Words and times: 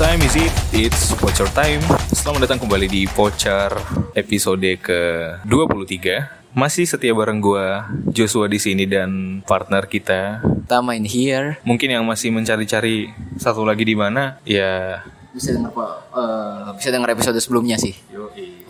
Time 0.00 0.24
is 0.24 0.32
it? 0.32 0.54
It's 0.72 1.12
Pocher 1.12 1.44
time. 1.52 1.84
Selamat 2.16 2.48
datang 2.48 2.64
kembali 2.64 2.88
di 2.88 3.04
Pocher 3.04 3.68
episode 4.16 4.64
ke-23. 4.80 6.24
Masih 6.56 6.88
setia 6.88 7.12
bareng 7.12 7.36
gua 7.36 7.84
Joshua 8.08 8.48
di 8.48 8.56
sini 8.56 8.88
dan 8.88 9.44
partner 9.44 9.84
kita. 9.84 10.40
Tama 10.64 10.96
in 10.96 11.04
here 11.04 11.60
Mungkin 11.68 11.92
yang 11.92 12.08
masih 12.08 12.32
mencari-cari 12.32 13.12
satu 13.36 13.60
lagi 13.60 13.84
di 13.84 13.92
mana, 13.92 14.40
ya 14.48 15.04
bisa 15.36 15.52
dengar 15.52 15.68
apa? 15.68 15.86
eh, 16.16 16.80
bisa 16.80 16.88
dengar 16.88 17.12
episode 17.12 17.36
sebelumnya 17.36 17.76
sih. 17.76 17.92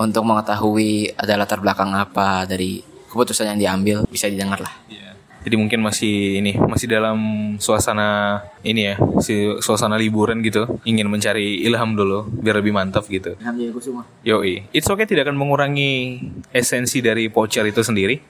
Untuk 0.03 0.27
mengetahui 0.27 1.15
ada 1.15 1.39
latar 1.39 1.63
belakang 1.63 1.95
apa 1.95 2.43
dari 2.43 2.83
keputusan 3.07 3.55
yang 3.55 3.59
diambil 3.63 3.97
bisa 4.11 4.27
didengar 4.27 4.59
lah. 4.59 4.75
Ya. 4.91 5.10
Jadi 5.41 5.57
mungkin 5.57 5.81
masih 5.81 6.45
ini 6.45 6.53
masih 6.57 6.85
dalam 6.85 7.19
suasana 7.57 8.41
ini 8.61 8.93
ya, 8.93 8.95
si 9.25 9.57
suasana 9.65 9.97
liburan 9.97 10.45
gitu, 10.45 10.69
ingin 10.85 11.09
mencari 11.09 11.65
ilham 11.65 11.97
dulu 11.97 12.29
biar 12.29 12.61
lebih 12.61 12.77
mantap 12.77 13.09
gitu. 13.09 13.37
Alhamdulillah 13.41 13.73
gue 13.73 13.85
semua. 13.85 14.05
Yoi, 14.21 14.69
it's 14.77 14.89
okay 14.89 15.09
tidak 15.09 15.29
akan 15.29 15.41
mengurangi 15.41 16.21
esensi 16.53 17.01
dari 17.01 17.33
pocher 17.33 17.65
itu 17.65 17.81
sendiri. 17.81 18.21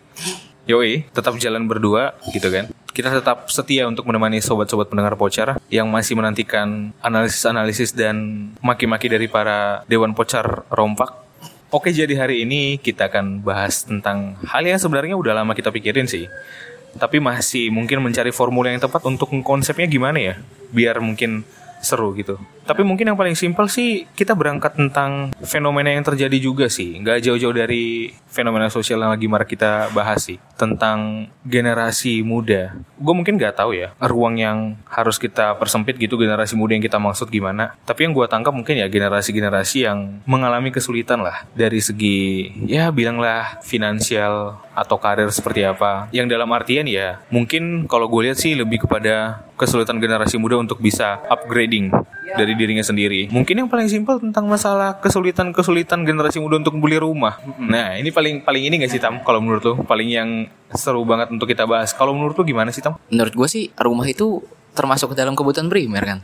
Yoi, 0.71 1.03
tetap 1.11 1.35
jalan 1.43 1.67
berdua 1.67 2.15
gitu 2.31 2.47
kan. 2.47 2.71
Kita 2.95 3.11
tetap 3.11 3.51
setia 3.51 3.87
untuk 3.91 4.07
menemani 4.07 4.39
sobat-sobat 4.39 4.91
pendengar 4.91 5.19
pocher 5.19 5.59
yang 5.67 5.91
masih 5.91 6.15
menantikan 6.15 6.95
analisis-analisis 7.03 7.95
dan 7.95 8.51
maki-maki 8.63 9.11
dari 9.11 9.27
para 9.27 9.83
dewan 9.91 10.15
pocher 10.15 10.67
rompak. 10.71 11.11
Oke, 11.71 11.95
jadi 11.95 12.19
hari 12.19 12.43
ini 12.43 12.83
kita 12.83 13.07
akan 13.07 13.47
bahas 13.47 13.87
tentang 13.87 14.35
hal 14.43 14.67
yang 14.67 14.75
sebenarnya 14.75 15.15
udah 15.15 15.39
lama 15.39 15.55
kita 15.55 15.71
pikirin 15.71 16.11
sih. 16.11 16.27
Tapi 16.97 17.23
masih 17.23 17.71
mungkin 17.71 18.03
mencari 18.03 18.35
formula 18.35 18.73
yang 18.73 18.83
tepat 18.83 19.05
untuk 19.07 19.31
konsepnya 19.45 19.87
gimana 19.87 20.19
ya. 20.19 20.35
Biar 20.75 20.99
mungkin 20.99 21.47
seru 21.81 22.13
gitu. 22.15 22.37
Tapi 22.69 22.85
mungkin 22.85 23.11
yang 23.11 23.19
paling 23.19 23.35
simpel 23.35 23.67
sih 23.67 24.07
kita 24.13 24.37
berangkat 24.37 24.77
tentang 24.77 25.33
fenomena 25.43 25.91
yang 25.91 26.05
terjadi 26.05 26.39
juga 26.39 26.69
sih. 26.69 27.01
Nggak 27.01 27.25
jauh-jauh 27.25 27.57
dari 27.57 28.13
fenomena 28.31 28.71
sosial 28.71 29.03
yang 29.03 29.13
lagi 29.13 29.27
marak 29.27 29.51
kita 29.51 29.91
bahas 29.93 30.25
sih. 30.25 30.39
Tentang 30.57 31.29
generasi 31.45 32.23
muda. 32.23 32.79
Gue 32.97 33.15
mungkin 33.15 33.37
nggak 33.37 33.59
tahu 33.59 33.77
ya 33.77 33.93
ruang 34.01 34.39
yang 34.39 34.79
harus 34.87 35.19
kita 35.19 35.59
persempit 35.59 35.99
gitu 35.99 36.15
generasi 36.17 36.55
muda 36.55 36.79
yang 36.79 36.85
kita 36.85 36.97
maksud 36.97 37.29
gimana. 37.29 37.77
Tapi 37.85 38.09
yang 38.09 38.15
gue 38.15 38.27
tangkap 38.31 38.55
mungkin 38.55 38.79
ya 38.79 38.87
generasi-generasi 38.87 39.85
yang 39.85 40.23
mengalami 40.25 40.71
kesulitan 40.71 41.21
lah. 41.21 41.45
Dari 41.53 41.83
segi 41.83 42.49
ya 42.71 42.95
bilanglah 42.95 43.61
finansial 43.67 44.63
atau 44.73 44.97
karir 44.97 45.29
seperti 45.29 45.67
apa. 45.67 46.09
Yang 46.15 46.39
dalam 46.39 46.49
artian 46.55 46.87
ya 46.87 47.21
mungkin 47.29 47.85
kalau 47.91 48.07
gue 48.07 48.31
lihat 48.31 48.39
sih 48.39 48.55
lebih 48.55 48.87
kepada 48.87 49.43
kesulitan 49.61 50.01
generasi 50.01 50.41
muda 50.41 50.57
untuk 50.57 50.81
bisa 50.81 51.21
upgrading 51.29 51.93
dari 52.37 52.53
dirinya 52.55 52.85
sendiri. 52.85 53.31
Mungkin 53.31 53.65
yang 53.65 53.69
paling 53.71 53.89
simpel 53.91 54.21
tentang 54.21 54.47
masalah 54.47 54.99
kesulitan-kesulitan 55.03 56.03
generasi 56.05 56.39
muda 56.39 56.61
untuk 56.61 56.77
beli 56.79 57.01
rumah. 57.01 57.39
Nah, 57.59 57.97
ini 57.97 58.11
paling 58.11 58.43
paling 58.45 58.63
ini 58.67 58.75
gak 58.83 58.93
sih 58.93 59.03
Tam? 59.03 59.23
Kalau 59.23 59.41
menurut 59.43 59.63
lo 59.65 59.75
paling 59.83 60.09
yang 60.11 60.29
seru 60.75 61.03
banget 61.03 61.33
untuk 61.35 61.51
kita 61.51 61.67
bahas. 61.67 61.91
Kalau 61.97 62.15
menurut 62.15 62.37
lo 62.39 62.43
gimana 62.47 62.71
sih 62.71 62.83
Tam? 62.85 62.99
Menurut 63.11 63.35
gue 63.35 63.49
sih 63.49 63.65
rumah 63.79 64.07
itu 64.07 64.43
termasuk 64.75 65.13
ke 65.13 65.17
dalam 65.19 65.35
kebutuhan 65.35 65.67
primer 65.67 66.03
kan. 66.05 66.21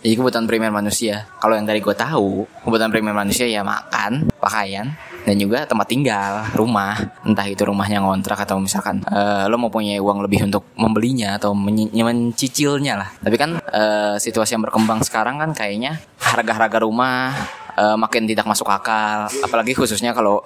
Jadi 0.00 0.16
kebutuhan 0.16 0.48
primer 0.48 0.72
manusia. 0.72 1.28
Kalau 1.36 1.52
yang 1.52 1.68
dari 1.68 1.84
gue 1.84 1.92
tahu, 1.92 2.48
kebutuhan 2.64 2.88
primer 2.88 3.12
manusia 3.12 3.44
ya 3.44 3.60
makan, 3.60 4.32
pakaian, 4.40 4.96
dan 5.24 5.36
juga 5.36 5.68
tempat 5.68 5.86
tinggal, 5.88 6.48
rumah. 6.56 6.96
Entah 7.24 7.46
itu 7.46 7.62
rumahnya 7.64 8.00
ngontrak 8.00 8.40
atau 8.44 8.56
misalkan 8.58 9.04
eh, 9.08 9.44
lo 9.46 9.56
mau 9.60 9.72
punya 9.72 9.96
uang 10.00 10.24
lebih 10.24 10.48
untuk 10.48 10.64
membelinya 10.76 11.36
atau 11.36 11.52
menyi- 11.52 11.92
mencicilnya 11.92 12.94
lah. 12.96 13.08
Tapi 13.20 13.36
kan 13.36 13.50
eh, 13.60 14.16
situasi 14.16 14.56
yang 14.56 14.64
berkembang 14.64 15.04
sekarang 15.04 15.38
kan 15.40 15.50
kayaknya 15.52 16.00
harga-harga 16.20 16.82
rumah 16.82 17.36
eh, 17.76 17.96
makin 17.96 18.24
tidak 18.24 18.48
masuk 18.48 18.68
akal. 18.68 19.28
Apalagi 19.44 19.76
khususnya 19.76 20.16
kalau 20.16 20.42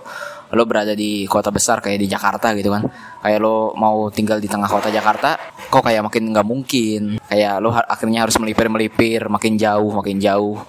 lo 0.55 0.65
berada 0.71 0.95
di 0.95 1.27
kota 1.27 1.51
besar 1.51 1.83
kayak 1.83 1.99
di 1.99 2.09
Jakarta 2.09 2.55
gitu 2.55 2.71
kan 2.71 2.87
kayak 3.27 3.43
lo 3.43 3.75
mau 3.75 4.07
tinggal 4.15 4.39
di 4.39 4.47
tengah 4.47 4.71
kota 4.71 4.89
Jakarta 4.93 5.35
kok 5.67 5.83
kayak 5.83 6.07
makin 6.07 6.31
nggak 6.31 6.47
mungkin 6.47 7.03
kayak 7.27 7.59
lo 7.59 7.75
akhirnya 7.75 8.23
harus 8.23 8.39
melipir 8.39 8.71
melipir 8.71 9.27
makin 9.27 9.59
jauh 9.59 9.91
makin 9.91 10.23
jauh 10.23 10.63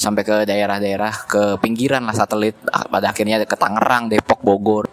sampai 0.00 0.24
ke 0.24 0.36
daerah-daerah 0.48 1.28
ke 1.28 1.42
pinggiran 1.60 2.08
lah 2.08 2.16
satelit 2.16 2.56
Ah, 2.72 2.88
pada 2.88 3.12
akhirnya 3.12 3.44
ke 3.44 3.56
Tangerang 3.58 4.08
Depok 4.08 4.40
Bogor. 4.40 4.88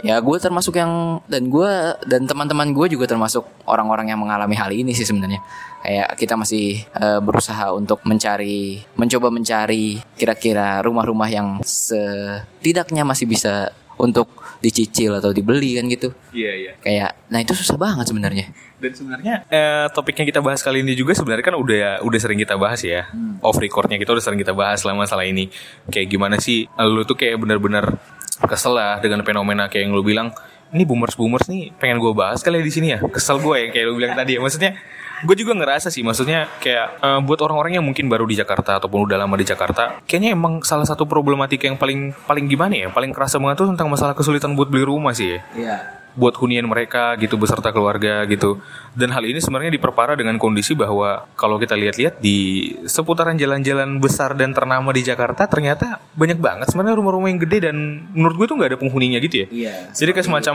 Ya 0.00 0.16
gue 0.16 0.36
termasuk 0.40 0.80
yang 0.80 1.20
dan 1.28 1.52
gue 1.52 1.68
dan 2.08 2.24
teman-teman 2.24 2.72
gue 2.72 2.88
juga 2.88 3.04
termasuk 3.04 3.44
orang-orang 3.68 4.08
yang 4.08 4.20
mengalami 4.20 4.56
hal 4.56 4.72
ini 4.72 4.96
sih 4.96 5.04
sebenarnya. 5.04 5.40
Kayak 5.84 6.08
kita 6.16 6.34
masih 6.40 6.84
eh, 6.88 7.20
berusaha 7.20 7.72
untuk 7.72 8.00
mencari 8.08 8.80
mencoba 8.96 9.28
mencari 9.28 10.00
kira-kira 10.16 10.80
rumah-rumah 10.80 11.28
yang 11.28 11.48
setidaknya 11.64 13.04
masih 13.04 13.28
bisa 13.28 13.72
untuk 14.00 14.26
dicicil 14.60 15.16
atau 15.16 15.32
dibeli 15.32 15.76
kan 15.76 15.84
gitu 15.88 16.12
Iya, 16.32 16.52
iya. 16.56 16.72
kayak 16.80 17.10
nah 17.32 17.38
itu 17.40 17.52
susah 17.56 17.76
banget 17.80 18.08
sebenarnya 18.08 18.46
Dan 18.80 18.92
sebenarnya 18.96 19.34
eh, 19.52 19.86
topik 19.92 20.16
yang 20.16 20.28
kita 20.28 20.40
bahas 20.40 20.64
kali 20.64 20.80
ini 20.80 20.96
juga 20.96 21.12
sebenarnya 21.12 21.44
kan 21.44 21.56
udah 21.60 22.00
udah 22.00 22.18
sering 22.20 22.40
kita 22.40 22.56
bahas 22.56 22.80
ya. 22.80 23.12
Off 23.44 23.60
recordnya 23.60 24.00
kita 24.00 24.16
udah 24.16 24.24
sering 24.24 24.40
kita 24.40 24.56
bahas 24.56 24.80
selama 24.80 25.04
masalah 25.04 25.28
ini. 25.28 25.52
Kayak 25.92 26.08
gimana 26.08 26.40
sih 26.40 26.64
lu 26.80 27.04
tuh 27.04 27.12
kayak 27.12 27.36
benar-benar 27.36 28.00
kesel 28.48 28.72
lah 28.72 28.96
dengan 29.04 29.20
fenomena 29.20 29.68
kayak 29.68 29.84
yang 29.84 29.92
lu 29.92 30.00
bilang 30.00 30.32
ini 30.72 30.88
boomers 30.88 31.18
boomers 31.18 31.44
nih 31.50 31.74
pengen 31.76 32.00
gue 32.00 32.12
bahas 32.16 32.40
kali 32.40 32.62
ya 32.62 32.64
di 32.64 32.72
sini 32.72 32.86
ya 32.94 32.98
kesel 33.04 33.36
gue 33.42 33.56
ya 33.58 33.68
kayak 33.68 33.84
lu 33.90 33.94
bilang 34.00 34.16
tadi 34.16 34.38
ya 34.38 34.40
maksudnya 34.40 34.78
gue 35.24 35.36
juga 35.36 35.52
ngerasa 35.56 35.92
sih 35.92 36.00
maksudnya 36.00 36.48
kayak 36.60 36.86
eh, 37.00 37.20
buat 37.24 37.40
orang-orang 37.44 37.80
yang 37.80 37.84
mungkin 37.84 38.08
baru 38.08 38.24
di 38.24 38.36
Jakarta 38.38 38.80
ataupun 38.80 39.06
udah 39.08 39.16
lama 39.20 39.36
di 39.36 39.46
Jakarta 39.46 40.00
kayaknya 40.04 40.34
emang 40.34 40.64
salah 40.64 40.84
satu 40.88 41.04
problematika 41.04 41.68
yang 41.68 41.76
paling 41.76 42.12
paling 42.24 42.46
gimana 42.48 42.74
ya 42.76 42.88
paling 42.88 43.12
kerasa 43.12 43.36
banget 43.36 43.64
tuh 43.64 43.68
tentang 43.72 43.88
masalah 43.92 44.16
kesulitan 44.16 44.56
buat 44.56 44.68
beli 44.72 44.84
rumah 44.84 45.12
sih 45.12 45.36
ya. 45.36 45.40
Iya 45.56 45.76
buat 46.20 46.36
hunian 46.36 46.68
mereka 46.68 47.16
gitu 47.16 47.40
beserta 47.40 47.72
keluarga 47.72 48.20
gitu. 48.28 48.60
Dan 48.92 49.16
hal 49.16 49.24
ini 49.24 49.40
sebenarnya 49.40 49.72
diperparah 49.72 50.20
dengan 50.20 50.36
kondisi 50.36 50.76
bahwa 50.76 51.24
kalau 51.32 51.56
kita 51.56 51.72
lihat-lihat 51.80 52.20
di 52.20 52.68
seputaran 52.84 53.40
jalan-jalan 53.40 53.96
besar 53.96 54.36
dan 54.36 54.52
ternama 54.52 54.92
di 54.92 55.00
Jakarta 55.00 55.48
ternyata 55.48 56.04
banyak 56.12 56.36
banget 56.36 56.68
sebenarnya 56.68 57.00
rumah-rumah 57.00 57.32
yang 57.32 57.40
gede 57.40 57.72
dan 57.72 57.76
menurut 58.12 58.36
gue 58.36 58.46
tuh 58.52 58.56
nggak 58.60 58.70
ada 58.76 58.78
penghuninya 58.78 59.18
gitu 59.24 59.36
ya. 59.42 59.46
iya 59.48 59.74
Jadi 59.96 60.10
kayak 60.12 60.26
semacam 60.28 60.54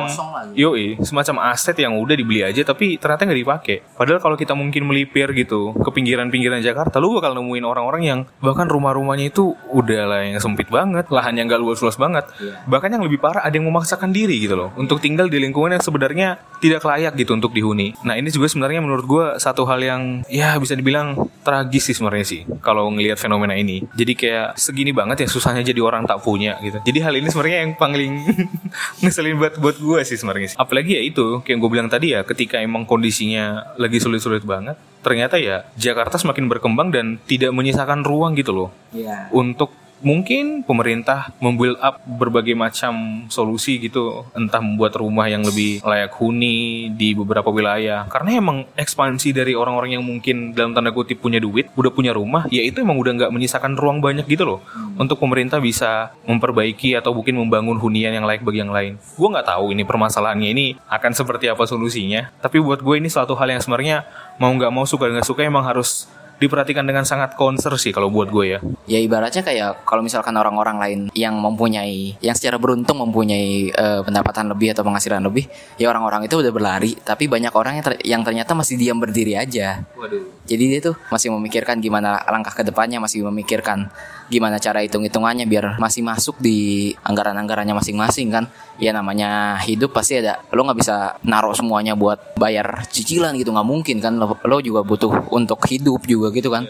yoi, 0.54 1.02
semacam 1.02 1.36
aset 1.50 1.74
yang 1.82 1.98
udah 1.98 2.14
dibeli 2.14 2.46
aja 2.46 2.62
tapi 2.62 3.02
ternyata 3.02 3.26
nggak 3.26 3.40
dipakai. 3.42 3.78
Padahal 3.96 4.20
kalau 4.22 4.36
kita 4.38 4.54
mungkin 4.54 4.86
melipir 4.86 5.32
gitu 5.32 5.74
ke 5.74 5.90
pinggiran-pinggiran 5.90 6.60
Jakarta, 6.62 7.02
lu 7.02 7.18
bakal 7.18 7.34
nemuin 7.34 7.66
orang-orang 7.66 8.04
yang 8.04 8.20
bahkan 8.44 8.68
rumah-rumahnya 8.68 9.32
itu 9.32 9.56
udah 9.72 10.04
lah 10.06 10.22
yang 10.28 10.44
sempit 10.44 10.68
banget, 10.68 11.08
lahannya 11.10 11.48
nggak 11.48 11.62
luas-luas 11.64 11.96
banget. 11.96 12.28
Bahkan 12.68 13.00
yang 13.00 13.04
lebih 13.08 13.24
parah 13.24 13.42
ada 13.48 13.56
yang 13.56 13.72
memaksakan 13.72 14.12
diri 14.12 14.38
gitu 14.44 14.60
loh 14.60 14.70
untuk 14.76 15.00
tinggal 15.00 15.32
di 15.32 15.40
lingkungan 15.40 15.55
yang 15.56 15.84
sebenarnya 15.84 16.30
tidak 16.60 16.82
layak 16.84 17.14
gitu 17.16 17.32
untuk 17.36 17.52
dihuni. 17.56 17.96
Nah 18.04 18.20
ini 18.20 18.28
juga 18.32 18.52
sebenarnya 18.52 18.84
menurut 18.84 19.06
gue 19.06 19.26
satu 19.40 19.64
hal 19.68 19.80
yang 19.80 20.02
ya 20.28 20.56
bisa 20.60 20.76
dibilang 20.76 21.30
tragis 21.46 21.88
sih 21.92 21.96
sebenarnya 21.96 22.26
sih 22.26 22.42
kalau 22.60 22.90
ngelihat 22.92 23.16
fenomena 23.16 23.56
ini. 23.56 23.86
Jadi 23.96 24.14
kayak 24.18 24.60
segini 24.60 24.92
banget 24.92 25.24
ya 25.24 25.28
susahnya 25.30 25.62
jadi 25.64 25.80
orang 25.80 26.04
tak 26.04 26.20
punya 26.26 26.58
gitu. 26.60 26.82
Jadi 26.84 27.00
hal 27.00 27.14
ini 27.16 27.28
sebenarnya 27.32 27.60
yang 27.64 27.72
paling 27.78 28.14
ngeselin 29.04 29.38
buat 29.40 29.54
buat 29.62 29.78
gue 29.80 30.00
sih 30.04 30.18
sebenarnya. 30.20 30.56
sih. 30.56 30.58
Apalagi 30.58 30.98
ya 30.98 31.02
itu 31.06 31.40
kayak 31.46 31.58
gue 31.62 31.70
bilang 31.70 31.88
tadi 31.88 32.18
ya 32.18 32.26
ketika 32.28 32.60
emang 32.60 32.84
kondisinya 32.84 33.76
lagi 33.80 34.02
sulit-sulit 34.02 34.42
banget, 34.44 34.76
ternyata 35.06 35.38
ya 35.38 35.70
Jakarta 35.78 36.18
semakin 36.18 36.50
berkembang 36.50 36.90
dan 36.90 37.22
tidak 37.30 37.54
menyisakan 37.54 38.02
ruang 38.02 38.34
gitu 38.34 38.50
loh 38.58 38.70
iya 38.90 39.30
untuk 39.30 39.85
mungkin 40.06 40.62
pemerintah 40.62 41.34
membuild 41.42 41.82
up 41.82 41.98
berbagai 42.06 42.54
macam 42.54 43.26
solusi 43.28 43.82
gitu 43.82 44.22
entah 44.38 44.62
membuat 44.62 44.94
rumah 45.02 45.26
yang 45.26 45.42
lebih 45.42 45.82
layak 45.82 46.14
huni 46.22 46.94
di 46.94 47.18
beberapa 47.18 47.50
wilayah. 47.50 48.06
Karena 48.06 48.38
emang 48.38 48.70
ekspansi 48.78 49.34
dari 49.34 49.58
orang-orang 49.58 49.98
yang 49.98 50.06
mungkin 50.06 50.54
dalam 50.54 50.78
tanda 50.78 50.94
kutip 50.94 51.26
punya 51.26 51.42
duit 51.42 51.74
udah 51.74 51.90
punya 51.90 52.14
rumah 52.14 52.46
ya 52.54 52.62
itu 52.62 52.86
emang 52.86 53.02
udah 53.02 53.18
nggak 53.18 53.34
menyisakan 53.34 53.74
ruang 53.74 53.98
banyak 53.98 54.30
gitu 54.30 54.46
loh. 54.46 54.60
Untuk 54.96 55.18
pemerintah 55.18 55.58
bisa 55.58 56.14
memperbaiki 56.30 56.94
atau 56.94 57.18
mungkin 57.18 57.42
membangun 57.42 57.82
hunian 57.82 58.14
yang 58.14 58.30
layak 58.30 58.46
bagi 58.46 58.62
yang 58.62 58.70
lain. 58.70 59.02
Gue 59.18 59.28
nggak 59.34 59.50
tahu 59.50 59.74
ini 59.74 59.82
permasalahannya 59.82 60.50
ini 60.54 60.66
akan 60.86 61.12
seperti 61.18 61.50
apa 61.50 61.66
solusinya. 61.66 62.30
Tapi 62.46 62.62
buat 62.62 62.86
gue 62.86 63.02
ini 63.02 63.10
suatu 63.10 63.34
hal 63.34 63.50
yang 63.50 63.60
sebenarnya 63.66 64.06
mau 64.38 64.54
nggak 64.54 64.70
mau 64.70 64.86
suka 64.86 65.10
nggak 65.10 65.26
suka 65.26 65.42
emang 65.50 65.66
harus 65.66 66.06
diperhatikan 66.36 66.84
dengan 66.84 67.08
sangat 67.08 67.40
konser 67.40 67.72
sih 67.80 67.96
kalau 67.96 68.12
buat 68.12 68.28
gue 68.28 68.46
ya 68.46 68.60
ya 68.86 69.00
ibaratnya 69.00 69.40
kayak 69.40 69.88
kalau 69.88 70.04
misalkan 70.04 70.36
orang-orang 70.36 70.78
lain 70.78 71.00
yang 71.16 71.40
mempunyai 71.40 72.20
yang 72.20 72.36
secara 72.36 72.60
beruntung 72.60 73.00
mempunyai 73.00 73.72
eh, 73.72 74.02
pendapatan 74.04 74.52
lebih 74.52 74.76
atau 74.76 74.84
penghasilan 74.84 75.24
lebih 75.24 75.48
ya 75.80 75.88
orang-orang 75.88 76.28
itu 76.28 76.36
udah 76.40 76.52
berlari 76.52 76.96
tapi 77.00 77.32
banyak 77.32 77.54
orang 77.56 77.80
yang 77.80 77.86
ter- 77.86 78.04
yang 78.04 78.22
ternyata 78.28 78.52
masih 78.52 78.76
diam 78.76 79.00
berdiri 79.00 79.40
aja 79.40 79.88
Waduh. 79.96 80.44
jadi 80.44 80.64
dia 80.76 80.80
tuh 80.92 80.96
masih 81.08 81.32
memikirkan 81.32 81.80
gimana 81.80 82.20
langkah 82.28 82.52
ke 82.52 82.64
depannya 82.68 83.00
masih 83.00 83.24
memikirkan 83.32 83.88
gimana 84.32 84.58
cara 84.58 84.82
hitung-hitungannya 84.82 85.46
biar 85.46 85.78
masih 85.78 86.02
masuk 86.02 86.38
di 86.42 86.92
anggaran-anggarannya 87.04 87.76
masing-masing 87.78 88.28
kan? 88.32 88.46
Ya 88.82 88.92
namanya 88.92 89.60
hidup 89.64 89.96
pasti 89.96 90.20
ada. 90.22 90.42
Lo 90.52 90.66
nggak 90.66 90.80
bisa 90.80 91.18
naruh 91.26 91.56
semuanya 91.56 91.94
buat 91.94 92.38
bayar 92.40 92.88
cicilan 92.90 93.36
gitu 93.40 93.54
nggak 93.54 93.68
mungkin 93.68 93.98
kan? 94.02 94.18
Lo, 94.18 94.38
lo 94.42 94.58
juga 94.62 94.82
butuh 94.82 95.30
untuk 95.34 95.62
hidup 95.68 96.04
juga 96.08 96.30
gitu 96.34 96.52
kan 96.54 96.66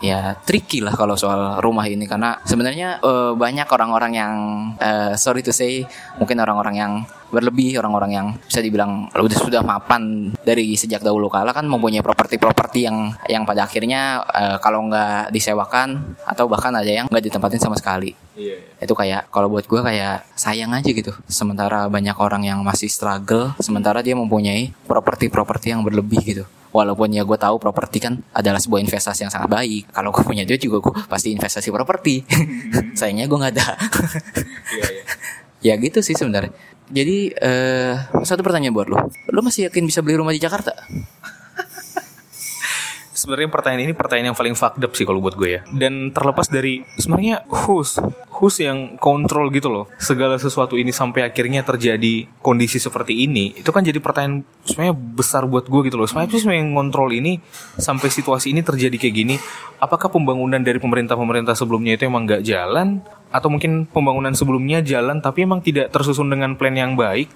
ya 0.00 0.36
tricky 0.44 0.84
lah 0.84 0.92
kalau 0.92 1.16
soal 1.16 1.60
rumah 1.60 1.84
ini. 1.88 2.04
Karena 2.04 2.36
sebenarnya 2.44 3.00
eh, 3.00 3.32
banyak 3.36 3.68
orang-orang 3.68 4.12
yang 4.16 4.34
eh, 4.80 5.12
sorry 5.16 5.40
to 5.40 5.52
say 5.52 5.84
mungkin 6.20 6.40
orang-orang 6.40 6.74
yang 6.76 6.92
berlebih 7.26 7.82
orang-orang 7.82 8.10
yang 8.14 8.26
bisa 8.38 8.62
dibilang 8.62 9.10
udah 9.10 9.38
sudah 9.38 9.62
mapan 9.66 10.30
dari 10.46 10.78
sejak 10.78 11.02
dahulu 11.02 11.26
kala 11.26 11.50
kan 11.50 11.66
mempunyai 11.66 11.98
properti-properti 11.98 12.86
yang 12.86 13.10
yang 13.26 13.42
pada 13.42 13.66
akhirnya 13.66 14.22
eh, 14.30 14.56
kalau 14.62 14.86
nggak 14.86 15.34
disewakan 15.34 16.16
atau 16.22 16.46
bahkan 16.46 16.70
ada 16.70 16.86
yang 16.86 17.06
nggak 17.10 17.24
ditempatin 17.26 17.62
sama 17.62 17.76
sekali. 17.78 18.14
Iya. 18.36 18.60
itu 18.84 18.92
kayak 18.92 19.32
kalau 19.32 19.48
buat 19.48 19.64
gue 19.64 19.80
kayak 19.80 20.28
sayang 20.36 20.68
aja 20.76 20.92
gitu. 20.92 21.08
Sementara 21.24 21.88
banyak 21.88 22.12
orang 22.20 22.44
yang 22.44 22.60
masih 22.60 22.92
struggle 22.92 23.56
sementara 23.64 24.04
dia 24.04 24.12
mempunyai 24.12 24.76
properti-properti 24.84 25.72
yang 25.72 25.80
berlebih 25.80 26.20
gitu 26.20 26.44
walaupun 26.76 27.08
ya 27.08 27.24
gue 27.24 27.38
tahu 27.40 27.56
properti 27.56 28.04
kan 28.04 28.20
adalah 28.36 28.60
sebuah 28.60 28.84
investasi 28.84 29.24
yang 29.24 29.32
sangat 29.32 29.48
baik. 29.48 29.88
Kalau 29.88 30.12
gue 30.12 30.20
punya 30.20 30.44
duit 30.44 30.60
juga 30.60 30.84
gue 30.84 30.94
pasti 31.08 31.32
investasi 31.32 31.72
properti. 31.72 32.20
Sayangnya 32.98 33.24
gue 33.24 33.38
nggak 33.40 33.52
ada. 33.56 33.66
Iya, 34.68 34.86
iya. 34.92 35.04
ya 35.72 35.74
gitu 35.80 36.04
sih 36.04 36.12
sebenarnya. 36.12 36.52
Jadi 36.86 37.32
eh 37.34 37.96
satu 38.22 38.44
pertanyaan 38.44 38.76
buat 38.76 38.86
lo 38.86 39.08
lo 39.08 39.40
masih 39.40 39.72
yakin 39.72 39.88
bisa 39.88 40.04
beli 40.04 40.20
rumah 40.20 40.30
di 40.30 40.38
Jakarta 40.38 40.70
Sebenarnya 43.16 43.48
pertanyaan 43.48 43.88
ini 43.88 43.94
pertanyaan 43.96 44.36
yang 44.36 44.38
paling 44.38 44.52
fucked 44.52 44.84
up 44.84 44.92
sih 44.92 45.08
kalau 45.08 45.24
buat 45.24 45.32
gue 45.32 45.48
ya. 45.56 45.60
Dan 45.72 46.12
terlepas 46.12 46.52
dari 46.52 46.84
sebenarnya 47.00 47.48
who's 47.48 47.96
who's 48.36 48.60
yang 48.60 49.00
kontrol 49.00 49.48
gitu 49.48 49.72
loh. 49.72 49.88
Segala 49.96 50.36
sesuatu 50.36 50.76
ini 50.76 50.92
sampai 50.92 51.24
akhirnya 51.24 51.64
terjadi 51.64 52.28
kondisi 52.44 52.76
seperti 52.76 53.24
ini. 53.24 53.56
Itu 53.56 53.72
kan 53.72 53.80
jadi 53.80 53.96
pertanyaan 53.96 54.44
sebenarnya 54.68 54.94
besar 54.94 55.48
buat 55.48 55.64
gue 55.64 55.88
gitu 55.88 55.96
loh. 55.96 56.04
Sebenarnya 56.04 56.36
sih 56.36 56.52
yang 56.52 56.76
ngontrol 56.76 57.08
ini 57.16 57.40
sampai 57.80 58.12
situasi 58.12 58.52
ini 58.52 58.60
terjadi 58.60 58.94
kayak 59.00 59.14
gini? 59.16 59.36
Apakah 59.80 60.12
pembangunan 60.12 60.60
dari 60.60 60.76
pemerintah-pemerintah 60.76 61.56
sebelumnya 61.56 61.96
itu 61.96 62.04
emang 62.04 62.28
nggak 62.28 62.44
jalan? 62.44 63.00
Atau 63.30 63.50
mungkin 63.52 63.84
pembangunan 63.90 64.32
sebelumnya 64.32 64.80
jalan 64.80 65.20
tapi 65.20 65.44
emang 65.44 65.60
tidak 65.60 65.90
tersusun 65.92 66.30
dengan 66.30 66.54
plan 66.54 66.72
yang 66.72 66.94
baik? 66.94 67.28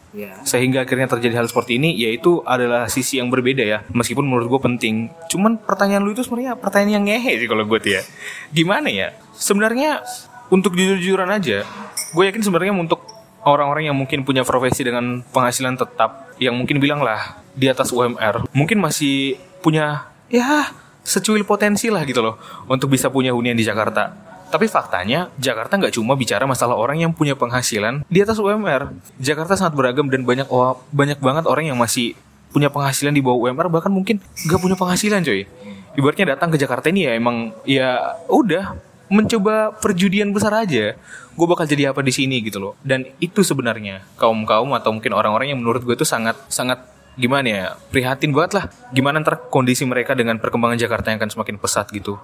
sehingga 0.43 0.85
akhirnya 0.85 1.07
terjadi 1.07 1.41
hal 1.41 1.47
seperti 1.47 1.79
ini 1.79 1.95
yaitu 1.97 2.43
adalah 2.45 2.91
sisi 2.91 3.23
yang 3.23 3.31
berbeda 3.31 3.63
ya 3.63 3.79
meskipun 3.93 4.27
menurut 4.27 4.49
gue 4.49 4.61
penting. 4.61 5.11
Cuman 5.29 5.59
pertanyaan 5.61 6.03
lu 6.03 6.15
itu 6.15 6.27
sebenarnya 6.27 6.57
pertanyaan 6.59 7.03
yang 7.03 7.05
ngehe 7.07 7.41
sih 7.41 7.49
kalau 7.49 7.65
gue 7.67 7.79
tuh 7.79 7.93
ya. 7.99 8.03
Gimana 8.51 8.89
ya? 8.91 9.15
Sebenarnya 9.35 10.05
untuk 10.51 10.75
jujur-jujuran 10.75 11.31
aja 11.31 11.63
gue 12.11 12.25
yakin 12.27 12.43
sebenarnya 12.43 12.75
untuk 12.75 13.07
orang-orang 13.47 13.89
yang 13.89 13.97
mungkin 13.97 14.27
punya 14.27 14.43
profesi 14.43 14.83
dengan 14.83 15.23
penghasilan 15.31 15.79
tetap 15.79 16.35
yang 16.43 16.59
mungkin 16.59 16.83
bilang 16.83 17.01
lah 17.01 17.41
di 17.55 17.71
atas 17.71 17.95
UMR 17.95 18.51
mungkin 18.53 18.83
masih 18.83 19.39
punya 19.63 20.11
ya 20.27 20.69
secuil 21.07 21.47
potensi 21.47 21.89
lah 21.89 22.03
gitu 22.05 22.21
loh 22.21 22.37
untuk 22.67 22.93
bisa 22.93 23.09
punya 23.09 23.33
hunian 23.33 23.57
di 23.57 23.65
Jakarta 23.65 24.30
tapi 24.51 24.67
faktanya, 24.67 25.31
Jakarta 25.39 25.79
nggak 25.79 25.95
cuma 25.95 26.19
bicara 26.19 26.43
masalah 26.45 26.75
orang 26.75 26.99
yang 26.99 27.15
punya 27.15 27.39
penghasilan 27.39 28.03
di 28.11 28.19
atas 28.21 28.43
UMR. 28.43 28.91
Jakarta 29.23 29.55
sangat 29.55 29.79
beragam 29.79 30.11
dan 30.11 30.27
banyak 30.27 30.51
o- 30.51 30.77
banyak 30.91 31.23
banget 31.23 31.47
orang 31.47 31.71
yang 31.71 31.79
masih 31.79 32.19
punya 32.51 32.67
penghasilan 32.67 33.15
di 33.15 33.23
bawah 33.23 33.47
UMR 33.47 33.71
bahkan 33.71 33.95
mungkin 33.95 34.19
nggak 34.19 34.61
punya 34.61 34.75
penghasilan 34.75 35.23
coy. 35.23 35.47
Ibaratnya 35.95 36.35
datang 36.35 36.51
ke 36.51 36.59
Jakarta 36.59 36.91
ini 36.91 37.07
ya 37.07 37.15
emang 37.15 37.55
ya 37.63 38.19
udah 38.27 38.75
mencoba 39.11 39.75
perjudian 39.79 40.31
besar 40.31 40.55
aja. 40.55 40.95
Gue 41.35 41.47
bakal 41.47 41.67
jadi 41.67 41.91
apa 41.95 42.03
di 42.03 42.15
sini 42.15 42.43
gitu 42.43 42.59
loh. 42.63 42.75
Dan 42.83 43.07
itu 43.19 43.43
sebenarnya 43.43 44.03
kaum 44.19 44.47
kaum 44.47 44.71
atau 44.75 44.91
mungkin 44.95 45.15
orang-orang 45.15 45.55
yang 45.55 45.59
menurut 45.63 45.83
gue 45.83 45.95
itu 45.95 46.07
sangat 46.07 46.39
sangat 46.47 46.83
gimana 47.19 47.47
ya 47.47 47.67
prihatin 47.91 48.31
banget 48.31 48.53
lah. 48.59 48.65
Gimana 48.95 49.23
ntar 49.23 49.51
kondisi 49.51 49.83
mereka 49.87 50.15
dengan 50.15 50.39
perkembangan 50.39 50.79
Jakarta 50.79 51.11
yang 51.11 51.19
akan 51.23 51.31
semakin 51.31 51.57
pesat 51.59 51.91
gitu. 51.91 52.19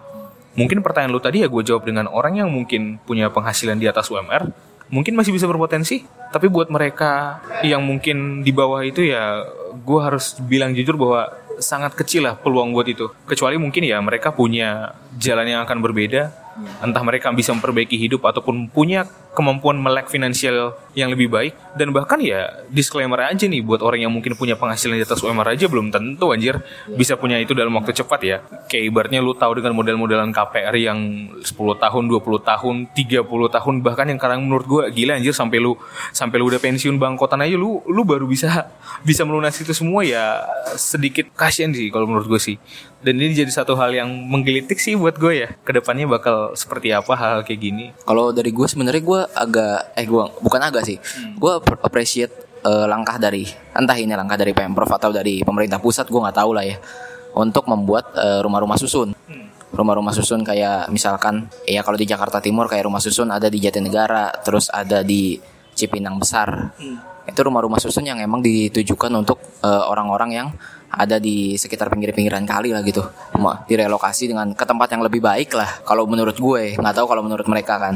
Mungkin 0.56 0.80
pertanyaan 0.80 1.12
lu 1.12 1.20
tadi 1.20 1.44
ya 1.44 1.48
gue 1.52 1.62
jawab 1.62 1.84
dengan 1.84 2.08
orang 2.08 2.40
yang 2.40 2.48
mungkin 2.48 2.96
punya 3.04 3.28
penghasilan 3.28 3.76
di 3.76 3.86
atas 3.86 4.08
UMR, 4.08 4.48
mungkin 4.88 5.12
masih 5.12 5.36
bisa 5.36 5.44
berpotensi. 5.44 6.08
Tapi 6.32 6.48
buat 6.48 6.72
mereka 6.72 7.44
yang 7.60 7.84
mungkin 7.84 8.40
di 8.40 8.50
bawah 8.50 8.82
itu 8.82 9.04
ya 9.04 9.44
gue 9.76 10.00
harus 10.00 10.36
bilang 10.42 10.72
jujur 10.72 10.96
bahwa 10.96 11.28
sangat 11.60 11.96
kecil 11.96 12.28
lah 12.28 12.34
peluang 12.36 12.72
buat 12.72 12.88
itu. 12.88 13.08
Kecuali 13.28 13.56
mungkin 13.56 13.84
ya 13.84 14.00
mereka 14.00 14.32
punya 14.32 14.96
jalan 15.16 15.48
yang 15.48 15.60
akan 15.64 15.78
berbeda. 15.80 16.32
Entah 16.80 17.04
mereka 17.04 17.28
bisa 17.36 17.52
memperbaiki 17.52 18.00
hidup 18.00 18.24
ataupun 18.24 18.72
punya 18.72 19.04
kemampuan 19.36 19.76
melek 19.76 20.08
finansial 20.08 20.72
yang 20.96 21.12
lebih 21.12 21.28
baik. 21.28 21.52
Dan 21.76 21.92
bahkan 21.92 22.16
ya 22.18 22.64
disclaimer 22.72 23.20
aja 23.20 23.44
nih 23.44 23.60
buat 23.60 23.84
orang 23.84 24.08
yang 24.08 24.12
mungkin 24.12 24.32
punya 24.34 24.56
penghasilan 24.56 24.96
di 24.96 25.04
atas 25.04 25.20
UMR 25.20 25.52
aja 25.52 25.68
belum 25.68 25.92
tentu 25.92 26.32
anjir 26.32 26.58
bisa 26.96 27.14
punya 27.20 27.36
itu 27.36 27.52
dalam 27.52 27.76
waktu 27.76 27.92
cepat 27.92 28.20
ya. 28.24 28.40
Kayak 28.66 28.84
ibaratnya 28.88 29.20
lu 29.20 29.36
tahu 29.36 29.60
dengan 29.60 29.76
model-modelan 29.76 30.32
KPR 30.32 30.74
yang 30.80 30.98
10 31.44 31.52
tahun, 31.52 32.02
20 32.08 32.40
tahun, 32.40 32.76
30 32.96 33.28
tahun 33.28 33.74
bahkan 33.84 34.08
yang 34.08 34.18
sekarang 34.18 34.40
menurut 34.42 34.66
gua 34.66 34.82
gila 34.88 35.20
anjir 35.20 35.36
sampai 35.36 35.60
lu 35.60 35.76
sampai 36.16 36.40
lu 36.40 36.48
udah 36.48 36.58
pensiun 36.58 36.96
bangkotan 36.96 37.44
aja 37.44 37.60
lu 37.60 37.84
lu 37.84 38.02
baru 38.02 38.24
bisa 38.24 38.72
bisa 39.04 39.28
melunasi 39.28 39.68
itu 39.68 39.76
semua 39.76 40.00
ya 40.00 40.48
sedikit 40.80 41.28
kasihan 41.36 41.70
sih 41.76 41.92
kalau 41.92 42.08
menurut 42.08 42.26
gue 42.26 42.40
sih. 42.40 42.56
Dan 43.04 43.20
ini 43.20 43.36
jadi 43.36 43.52
satu 43.52 43.76
hal 43.76 43.92
yang 43.92 44.08
menggelitik 44.08 44.80
sih 44.80 44.96
buat 44.96 45.14
gue 45.20 45.46
ya. 45.46 45.48
Ke 45.62 45.76
depannya 45.76 46.08
bakal 46.08 46.56
seperti 46.56 46.90
apa 46.90 47.12
hal-hal 47.14 47.42
kayak 47.44 47.60
gini. 47.60 47.86
Kalau 48.02 48.32
dari 48.32 48.50
gue 48.50 48.66
sebenarnya 48.66 49.02
gue 49.04 49.20
agak 49.30 49.94
eh 49.94 50.06
gue 50.08 50.24
bukan 50.40 50.60
agak 50.64 50.85
sih. 50.86 50.98
Gue 51.34 51.58
appreciate 51.82 52.62
eh, 52.62 52.86
langkah 52.86 53.18
dari 53.18 53.42
entah 53.74 53.98
ini 53.98 54.14
langkah 54.14 54.38
dari 54.38 54.54
pemprov 54.54 54.86
atau 54.86 55.10
dari 55.10 55.42
pemerintah 55.42 55.82
pusat 55.82 56.06
gue 56.06 56.20
nggak 56.22 56.36
tahu 56.38 56.50
lah 56.54 56.62
ya 56.62 56.78
untuk 57.34 57.66
membuat 57.66 58.14
eh, 58.14 58.40
rumah-rumah 58.46 58.78
susun. 58.78 59.10
Rumah-rumah 59.66 60.14
susun 60.14 60.46
kayak 60.46 60.88
misalkan 60.94 61.50
ya 61.66 61.82
kalau 61.82 61.98
di 61.98 62.06
Jakarta 62.06 62.38
Timur 62.38 62.70
kayak 62.70 62.86
rumah 62.86 63.02
susun 63.02 63.34
ada 63.34 63.50
di 63.50 63.58
Jatinegara, 63.58 64.30
terus 64.40 64.70
ada 64.70 65.02
di 65.02 65.36
Cipinang 65.74 66.16
Besar. 66.16 66.72
Itu 67.26 67.42
rumah-rumah 67.42 67.82
susun 67.82 68.06
yang 68.06 68.22
emang 68.22 68.40
ditujukan 68.40 69.10
untuk 69.12 69.42
eh, 69.60 69.84
orang-orang 69.90 70.30
yang 70.32 70.48
ada 70.96 71.18
di 71.18 71.58
sekitar 71.58 71.90
pinggir-pinggiran 71.90 72.46
kali 72.46 72.70
lah 72.70 72.80
gitu 72.86 73.02
direlokasi 73.66 74.30
dengan 74.30 74.54
ke 74.54 74.64
tempat 74.64 74.88
yang 74.94 75.02
lebih 75.02 75.20
baik 75.20 75.52
lah 75.52 75.82
kalau 75.82 76.06
menurut 76.06 76.38
gue 76.38 76.78
nggak 76.78 76.94
tahu 76.94 77.06
kalau 77.10 77.22
menurut 77.26 77.46
mereka 77.50 77.76
kan 77.76 77.94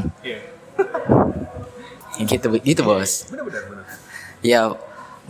Ya 2.20 2.24
gitu 2.28 2.52
gitu 2.60 2.80
bos. 2.84 3.24
Ya 4.44 4.68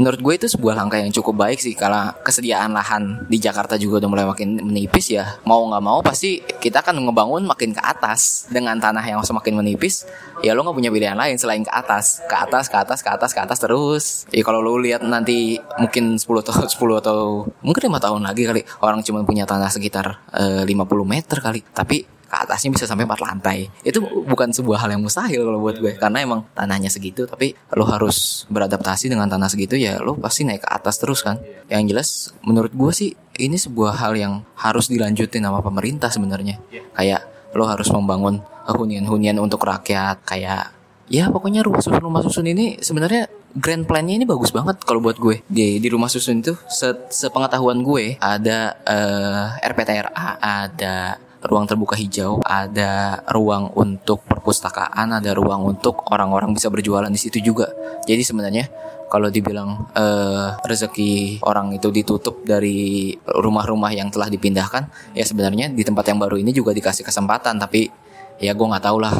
menurut 0.01 0.17
gue 0.25 0.35
itu 0.41 0.47
sebuah 0.49 0.81
langkah 0.81 0.97
yang 0.97 1.13
cukup 1.13 1.45
baik 1.45 1.61
sih 1.61 1.77
karena 1.77 2.17
kesediaan 2.25 2.73
lahan 2.73 3.29
di 3.29 3.37
Jakarta 3.37 3.77
juga 3.77 4.01
udah 4.01 4.09
mulai 4.09 4.27
makin 4.27 4.59
menipis 4.65 5.13
ya. 5.13 5.39
Mau 5.45 5.69
nggak 5.69 5.83
mau 5.85 6.01
pasti 6.01 6.41
kita 6.41 6.81
akan 6.81 7.05
ngebangun 7.05 7.45
makin 7.47 7.77
ke 7.77 7.83
atas. 7.85 8.49
Dengan 8.51 8.81
tanah 8.83 9.05
yang 9.07 9.23
semakin 9.23 9.63
menipis 9.63 10.09
ya 10.43 10.57
lo 10.57 10.67
nggak 10.67 10.75
punya 10.75 10.91
pilihan 10.91 11.15
lain 11.15 11.39
selain 11.39 11.63
ke 11.63 11.71
atas. 11.71 12.25
Ke 12.27 12.37
atas 12.43 12.67
ke 12.67 12.77
atas 12.81 12.99
ke 13.05 13.11
atas 13.13 13.31
ke 13.31 13.41
atas 13.45 13.59
terus. 13.63 14.05
Ya 14.35 14.43
kalau 14.43 14.59
lo 14.59 14.81
lihat 14.81 15.07
nanti 15.07 15.63
mungkin 15.79 16.19
10 16.19 16.27
tahun 16.27 16.67
10 16.75 17.03
atau 17.07 17.47
mungkin 17.63 17.83
lima 17.87 18.03
tahun 18.03 18.27
lagi 18.27 18.43
kali 18.51 18.63
orang 18.83 19.07
cuma 19.07 19.23
punya 19.23 19.47
tanah 19.47 19.71
sekitar 19.71 20.19
eh, 20.35 20.67
50 20.67 20.91
meter 21.07 21.39
kali. 21.39 21.61
Tapi 21.71 22.20
ke 22.31 22.37
atasnya 22.47 22.71
bisa 22.71 22.87
sampai 22.87 23.05
4 23.05 23.19
lantai. 23.19 23.67
Itu 23.83 24.07
bukan 24.07 24.55
sebuah 24.55 24.87
hal 24.87 24.95
yang 24.95 25.03
mustahil 25.03 25.43
kalau 25.43 25.59
buat 25.59 25.83
gue 25.83 25.99
karena 25.99 26.23
emang 26.23 26.47
tanahnya 26.55 26.87
segitu 26.87 27.27
tapi 27.27 27.59
lo 27.75 27.83
harus 27.83 28.47
beradaptasi 28.47 29.11
dengan 29.11 29.27
tanah 29.27 29.51
segitu 29.51 29.75
ya 29.75 29.99
lo 29.99 30.15
pasti 30.15 30.47
naik 30.47 30.63
ke 30.63 30.71
atas 30.71 31.03
terus 31.03 31.27
kan. 31.27 31.43
Yang 31.67 31.83
jelas 31.91 32.09
menurut 32.47 32.71
gue 32.71 32.93
sih 32.95 33.11
ini 33.43 33.59
sebuah 33.59 33.99
hal 33.99 34.15
yang 34.15 34.47
harus 34.55 34.87
dilanjutin 34.87 35.43
sama 35.43 35.59
pemerintah 35.59 36.09
sebenarnya. 36.09 36.63
Kayak 36.95 37.27
lo 37.51 37.67
harus 37.67 37.91
membangun 37.91 38.39
hunian-hunian 38.71 39.43
untuk 39.43 39.67
rakyat 39.67 40.23
kayak 40.23 40.71
ya 41.11 41.27
pokoknya 41.27 41.67
rumah 41.67 41.83
susun 41.83 41.99
rumah 41.99 42.23
susun 42.23 42.47
ini 42.47 42.79
sebenarnya 42.79 43.27
grand 43.59 43.83
plan-nya 43.83 44.15
ini 44.23 44.23
bagus 44.23 44.55
banget 44.55 44.79
kalau 44.87 45.03
buat 45.03 45.19
gue 45.19 45.43
di 45.51 45.83
di 45.83 45.89
rumah 45.91 46.07
susun 46.07 46.39
itu 46.39 46.55
se- 46.71 47.11
sepengetahuan 47.11 47.83
gue 47.83 48.15
ada 48.23 48.79
eh, 48.87 49.67
RPTRA 49.67 50.39
ada 50.39 51.19
ruang 51.41 51.65
terbuka 51.65 51.97
hijau 51.97 52.45
ada 52.45 53.25
ruang 53.33 53.73
untuk 53.73 54.21
perpustakaan 54.29 55.17
ada 55.17 55.33
ruang 55.33 55.65
untuk 55.65 56.05
orang-orang 56.13 56.53
bisa 56.53 56.69
berjualan 56.69 57.09
di 57.09 57.21
situ 57.21 57.41
juga. 57.41 57.73
Jadi 58.05 58.21
sebenarnya 58.21 58.69
kalau 59.09 59.33
dibilang 59.33 59.91
eh, 59.97 60.49
rezeki 60.69 61.43
orang 61.43 61.73
itu 61.75 61.89
ditutup 61.91 62.45
dari 62.45 63.17
rumah-rumah 63.25 63.91
yang 63.91 64.13
telah 64.13 64.29
dipindahkan 64.29 64.87
ya 65.17 65.25
sebenarnya 65.25 65.73
di 65.73 65.83
tempat 65.83 66.13
yang 66.13 66.21
baru 66.21 66.37
ini 66.39 66.53
juga 66.53 66.71
dikasih 66.77 67.03
kesempatan 67.03 67.59
tapi 67.59 67.91
ya 68.39 68.53
gue 68.53 68.67
nggak 68.71 68.85
tahu 68.85 68.99
lah 69.03 69.13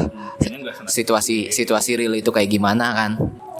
situasi 0.87 1.51
situasi 1.53 1.99
real 1.99 2.13
itu 2.15 2.29
kayak 2.29 2.49
gimana 2.49 2.93
kan. 2.93 3.11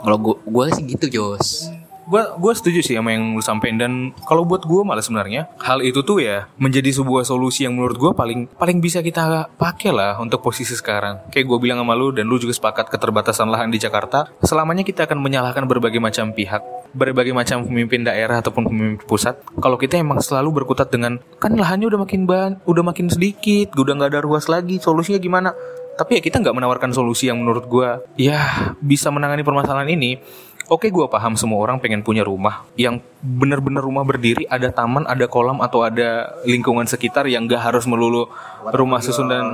Kalau 0.01 0.18
gue 0.18 0.36
gue 0.46 0.65
sih 0.74 0.84
gitu 0.86 1.06
Jos 1.10 1.81
Gua 2.12 2.36
gua 2.36 2.51
setuju 2.51 2.84
sih 2.84 3.00
sama 3.00 3.15
yang 3.15 3.39
lu 3.39 3.39
sampein 3.39 3.80
dan 3.80 4.12
kalau 4.27 4.44
buat 4.44 4.68
gua 4.68 4.84
malah 4.84 5.00
sebenarnya 5.00 5.48
hal 5.63 5.80
itu 5.80 6.03
tuh 6.03 6.20
ya 6.20 6.51
menjadi 6.60 6.91
sebuah 6.91 7.24
solusi 7.24 7.63
yang 7.63 7.80
menurut 7.80 7.96
gua 7.96 8.12
paling 8.12 8.51
paling 8.51 8.84
bisa 8.84 9.00
kita 9.00 9.48
pakai 9.56 9.96
lah 9.96 10.20
untuk 10.20 10.44
posisi 10.44 10.75
sekarang. 10.75 11.32
Kayak 11.32 11.48
gua 11.48 11.58
bilang 11.63 11.80
sama 11.80 11.96
lu 11.96 12.12
dan 12.12 12.27
lu 12.27 12.36
juga 12.36 12.51
sepakat 12.51 12.91
keterbatasan 12.91 13.48
lahan 13.48 13.72
di 13.72 13.80
Jakarta. 13.80 14.27
Selamanya 14.44 14.84
kita 14.84 15.08
akan 15.08 15.24
menyalahkan 15.24 15.63
berbagai 15.63 16.03
macam 16.03 16.36
pihak, 16.36 16.60
berbagai 16.91 17.32
macam 17.32 17.63
pemimpin 17.63 18.03
daerah 18.03 18.44
ataupun 18.44 18.68
pemimpin 18.68 19.08
pusat. 19.08 19.39
Kalau 19.63 19.80
kita 19.80 19.96
emang 19.96 20.20
selalu 20.20 20.51
berkutat 20.51 20.91
dengan 20.91 21.15
kan 21.39 21.56
lahannya 21.56 21.88
udah 21.88 22.03
makin 22.03 22.27
ban, 22.27 22.60
udah 22.68 22.84
makin 22.84 23.08
sedikit, 23.08 23.72
udah 23.80 23.96
nggak 23.96 24.12
ada 24.12 24.20
ruas 24.20 24.51
lagi. 24.51 24.84
Solusinya 24.84 25.15
gimana? 25.15 25.56
Tapi 25.96 26.18
ya 26.18 26.22
kita 26.24 26.44
nggak 26.44 26.56
menawarkan 26.56 26.91
solusi 26.96 27.30
yang 27.30 27.39
menurut 27.39 27.68
gua 27.72 28.03
ya 28.20 28.74
bisa 28.84 29.08
menangani 29.13 29.48
permasalahan 29.48 29.91
ini. 29.96 30.20
Oke, 30.68 30.94
gua 30.94 31.10
paham 31.10 31.34
semua 31.39 31.62
orang 31.63 31.82
pengen 31.82 32.06
punya 32.06 32.22
rumah 32.22 32.68
yang 32.77 33.01
benar-benar 33.22 33.82
rumah 33.82 34.06
berdiri, 34.06 34.46
ada 34.46 34.70
taman, 34.70 35.08
ada 35.10 35.25
kolam 35.25 35.62
atau 35.63 35.86
ada 35.86 36.38
lingkungan 36.44 36.86
sekitar 36.86 37.25
yang 37.30 37.50
gak 37.50 37.74
harus 37.74 37.86
melulu 37.89 38.30
rumah 38.74 39.01
susun 39.01 39.30
dan 39.32 39.46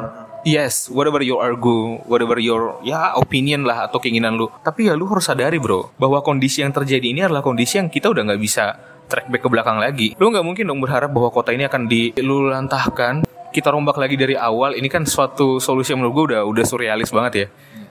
Yes, 0.47 0.87
whatever 0.87 1.19
your 1.19 1.43
argue, 1.43 1.99
whatever 2.07 2.39
your 2.39 2.79
ya 2.79 3.11
opinion 3.19 3.67
lah 3.67 3.91
atau 3.91 3.99
keinginan 3.99 4.39
lu. 4.39 4.47
Tapi 4.63 4.87
ya 4.87 4.95
lu 4.95 5.03
harus 5.11 5.27
sadari 5.27 5.59
bro, 5.59 5.91
bahwa 5.99 6.23
kondisi 6.23 6.63
yang 6.63 6.71
terjadi 6.71 7.03
ini 7.03 7.19
adalah 7.19 7.43
kondisi 7.43 7.75
yang 7.81 7.91
kita 7.91 8.07
udah 8.15 8.23
nggak 8.31 8.39
bisa 8.39 8.71
track 9.11 9.27
back 9.27 9.43
ke 9.43 9.49
belakang 9.51 9.75
lagi. 9.75 10.15
Lu 10.15 10.31
nggak 10.31 10.45
mungkin 10.47 10.63
dong 10.71 10.79
berharap 10.79 11.11
bahwa 11.11 11.35
kota 11.35 11.51
ini 11.51 11.67
akan 11.67 11.91
dilulantahkan 11.91 13.27
kita 13.51 13.73
rombak 13.73 13.99
lagi 13.99 14.15
dari 14.15 14.39
awal. 14.39 14.71
Ini 14.77 14.87
kan 14.87 15.03
suatu 15.03 15.57
solusi 15.57 15.91
yang 15.91 16.05
menurut 16.05 16.13
gue 16.15 16.25
udah 16.35 16.41
udah 16.45 16.63
surrealis 16.63 17.09
banget 17.11 17.33
ya. 17.33 17.47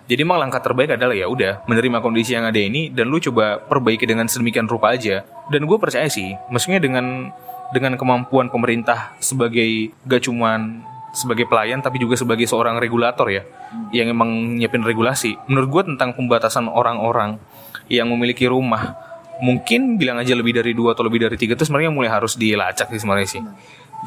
Jadi 0.07 0.23
emang 0.23 0.39
langkah 0.39 0.63
terbaik 0.63 0.95
adalah 0.95 1.15
ya 1.19 1.27
udah 1.27 1.67
menerima 1.67 1.99
kondisi 1.99 2.39
yang 2.39 2.47
ada 2.47 2.59
ini 2.63 2.95
dan 2.95 3.11
lu 3.11 3.19
coba 3.19 3.59
perbaiki 3.59 4.07
dengan 4.07 4.31
sedemikian 4.31 4.71
rupa 4.71 4.95
aja. 4.95 5.27
Dan 5.51 5.67
gue 5.67 5.79
percaya 5.83 6.07
sih, 6.07 6.35
maksudnya 6.47 6.79
dengan 6.79 7.35
dengan 7.75 7.99
kemampuan 7.99 8.47
pemerintah 8.47 9.19
sebagai 9.19 9.91
gak 10.07 10.31
cuman 10.31 10.87
sebagai 11.11 11.49
pelayan 11.49 11.81
tapi 11.81 11.99
juga 11.99 12.15
sebagai 12.15 12.45
seorang 12.45 12.77
regulator 12.77 13.27
ya 13.33 13.43
yang 13.91 14.13
emang 14.13 14.61
nyiapin 14.61 14.87
regulasi. 14.87 15.35
Menurut 15.51 15.69
gue 15.73 15.83
tentang 15.95 16.15
pembatasan 16.15 16.71
orang-orang 16.71 17.43
yang 17.91 18.07
memiliki 18.07 18.47
rumah 18.47 18.95
mungkin 19.41 20.01
bilang 20.01 20.17
aja 20.21 20.33
lebih 20.33 20.57
dari 20.57 20.73
dua 20.73 20.97
atau 20.97 21.05
lebih 21.05 21.29
dari 21.29 21.37
tiga 21.37 21.57
itu 21.57 21.65
sebenarnya 21.69 21.93
mulai 21.93 22.09
harus 22.09 22.37
dilacak 22.37 22.89
sih 22.93 23.01
sebenarnya 23.01 23.29
sih. 23.29 23.43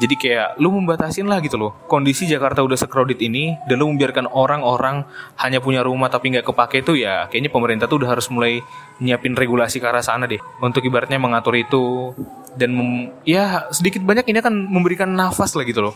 Jadi 0.00 0.14
kayak 0.16 0.56
lu 0.56 0.72
membatasin 0.72 1.28
lah 1.28 1.44
gitu 1.44 1.60
loh. 1.60 1.76
Kondisi 1.84 2.24
Jakarta 2.24 2.64
udah 2.64 2.80
sekrowded 2.80 3.20
ini 3.20 3.52
dan 3.68 3.76
lu 3.76 3.92
membiarkan 3.92 4.32
orang-orang 4.32 5.04
hanya 5.36 5.60
punya 5.60 5.84
rumah 5.84 6.08
tapi 6.08 6.32
nggak 6.32 6.48
kepake 6.48 6.80
itu 6.80 7.04
ya 7.04 7.28
kayaknya 7.28 7.52
pemerintah 7.52 7.84
tuh 7.84 8.00
udah 8.00 8.16
harus 8.16 8.32
mulai 8.32 8.64
nyiapin 8.96 9.36
regulasi 9.36 9.76
ke 9.76 9.84
arah 9.84 10.00
sana 10.00 10.24
deh. 10.24 10.40
Untuk 10.64 10.80
ibaratnya 10.80 11.20
mengatur 11.20 11.52
itu 11.60 12.16
dan 12.56 12.74
mem- 12.74 13.12
ya 13.22 13.68
sedikit 13.70 14.02
banyak 14.02 14.26
ini 14.26 14.40
akan 14.42 14.54
memberikan 14.72 15.12
nafas 15.12 15.52
lah 15.52 15.68
gitu 15.68 15.84
loh. 15.84 15.94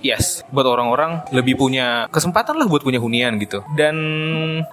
Yes, 0.00 0.46
buat 0.54 0.64
orang-orang 0.64 1.26
lebih 1.34 1.58
punya 1.58 2.06
kesempatan 2.14 2.56
lah 2.56 2.70
buat 2.70 2.86
punya 2.86 3.02
hunian 3.02 3.36
gitu. 3.42 3.60
Dan 3.74 3.96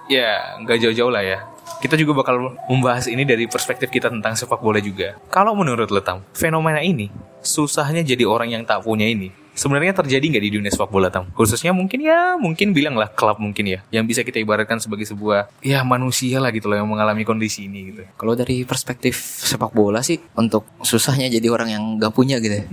ya 0.06 0.62
nggak 0.62 0.78
jauh-jauh 0.78 1.10
lah 1.10 1.26
ya. 1.26 1.38
Kita 1.78 1.94
juga 1.94 2.24
bakal 2.24 2.58
membahas 2.66 3.06
ini 3.06 3.22
dari 3.22 3.46
perspektif 3.46 3.92
kita 3.92 4.10
tentang 4.10 4.34
sepak 4.34 4.58
bola 4.58 4.82
juga. 4.82 5.20
Kalau 5.30 5.54
menurut 5.54 5.88
lo 5.92 6.02
Tam, 6.02 6.24
fenomena 6.34 6.82
ini 6.82 7.12
susahnya 7.44 8.02
jadi 8.02 8.26
orang 8.26 8.50
yang 8.50 8.62
tak 8.66 8.82
punya 8.82 9.06
ini 9.06 9.30
sebenarnya 9.58 9.90
terjadi 9.90 10.22
nggak 10.22 10.44
di 10.46 10.52
dunia 10.54 10.70
sepak 10.70 10.88
bola 10.88 11.10
Tam? 11.10 11.26
Khususnya 11.34 11.74
mungkin 11.74 11.98
ya 11.98 12.38
mungkin 12.38 12.70
bilang 12.70 12.94
lah 12.94 13.10
klub 13.10 13.42
mungkin 13.42 13.66
ya 13.66 13.82
yang 13.90 14.06
bisa 14.06 14.22
kita 14.22 14.38
ibaratkan 14.38 14.78
sebagai 14.78 15.04
sebuah 15.10 15.50
ya 15.58 15.82
manusia 15.82 16.38
lah 16.38 16.54
gitu 16.54 16.70
loh 16.70 16.78
yang 16.78 16.86
mengalami 16.86 17.26
kondisi 17.26 17.66
ini 17.66 17.90
gitu. 17.90 18.02
Kalau 18.14 18.38
dari 18.38 18.62
perspektif 18.62 19.18
sepak 19.18 19.74
bola 19.74 20.00
sih 20.06 20.22
untuk 20.38 20.62
susahnya 20.86 21.26
jadi 21.26 21.50
orang 21.50 21.68
yang 21.74 21.82
gak 21.98 22.14
punya 22.14 22.38
gitu. 22.38 22.62
ya. 22.62 22.66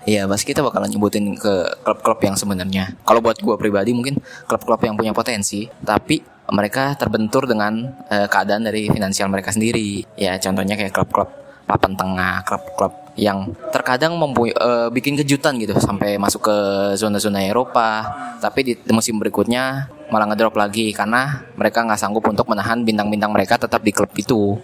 Iya, 0.00 0.24
pasti 0.24 0.48
kita 0.48 0.64
bakalan 0.64 0.88
nyebutin 0.88 1.36
ke 1.36 1.84
klub-klub 1.84 2.24
yang 2.24 2.32
sebenarnya. 2.32 2.96
Kalau 3.04 3.20
buat 3.20 3.36
gua 3.44 3.60
pribadi 3.60 3.92
mungkin 3.92 4.16
klub-klub 4.48 4.80
yang 4.80 4.96
punya 4.96 5.12
potensi, 5.12 5.68
tapi 5.84 6.24
mereka 6.50 6.94
terbentur 6.98 7.46
dengan 7.46 7.94
eh, 8.10 8.26
keadaan 8.26 8.66
dari 8.66 8.90
finansial 8.90 9.30
mereka 9.30 9.54
sendiri. 9.54 10.04
Ya, 10.18 10.36
contohnya 10.38 10.74
kayak 10.74 10.92
klub-klub 10.94 11.30
papan 11.70 11.94
tengah, 11.94 12.42
klub-klub 12.42 12.92
yang 13.14 13.52
terkadang 13.70 14.18
mempu- 14.18 14.50
eh, 14.50 14.88
bikin 14.90 15.14
kejutan 15.14 15.58
gitu 15.62 15.78
sampai 15.78 16.18
masuk 16.18 16.50
ke 16.50 16.56
zona-zona 16.98 17.46
Eropa, 17.46 18.06
tapi 18.42 18.66
di 18.66 18.72
musim 18.90 19.18
berikutnya 19.22 19.86
malah 20.10 20.26
ngedrop 20.26 20.58
lagi 20.58 20.90
karena 20.90 21.46
mereka 21.54 21.86
nggak 21.86 22.00
sanggup 22.00 22.26
untuk 22.26 22.50
menahan 22.50 22.82
bintang-bintang 22.82 23.30
mereka 23.30 23.54
tetap 23.54 23.84
di 23.86 23.94
klub 23.94 24.10
itu. 24.18 24.58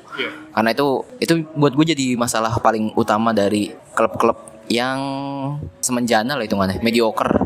Karena 0.51 0.75
itu 0.75 1.05
itu 1.23 1.47
buat 1.55 1.77
gue 1.77 1.95
jadi 1.95 2.19
masalah 2.19 2.59
paling 2.59 2.97
utama 2.99 3.31
dari 3.31 3.71
klub-klub 3.95 4.67
yang 4.67 4.99
semenjana 5.79 6.35
lah 6.35 6.43
hitungannya, 6.43 6.83
mediocre. 6.83 7.39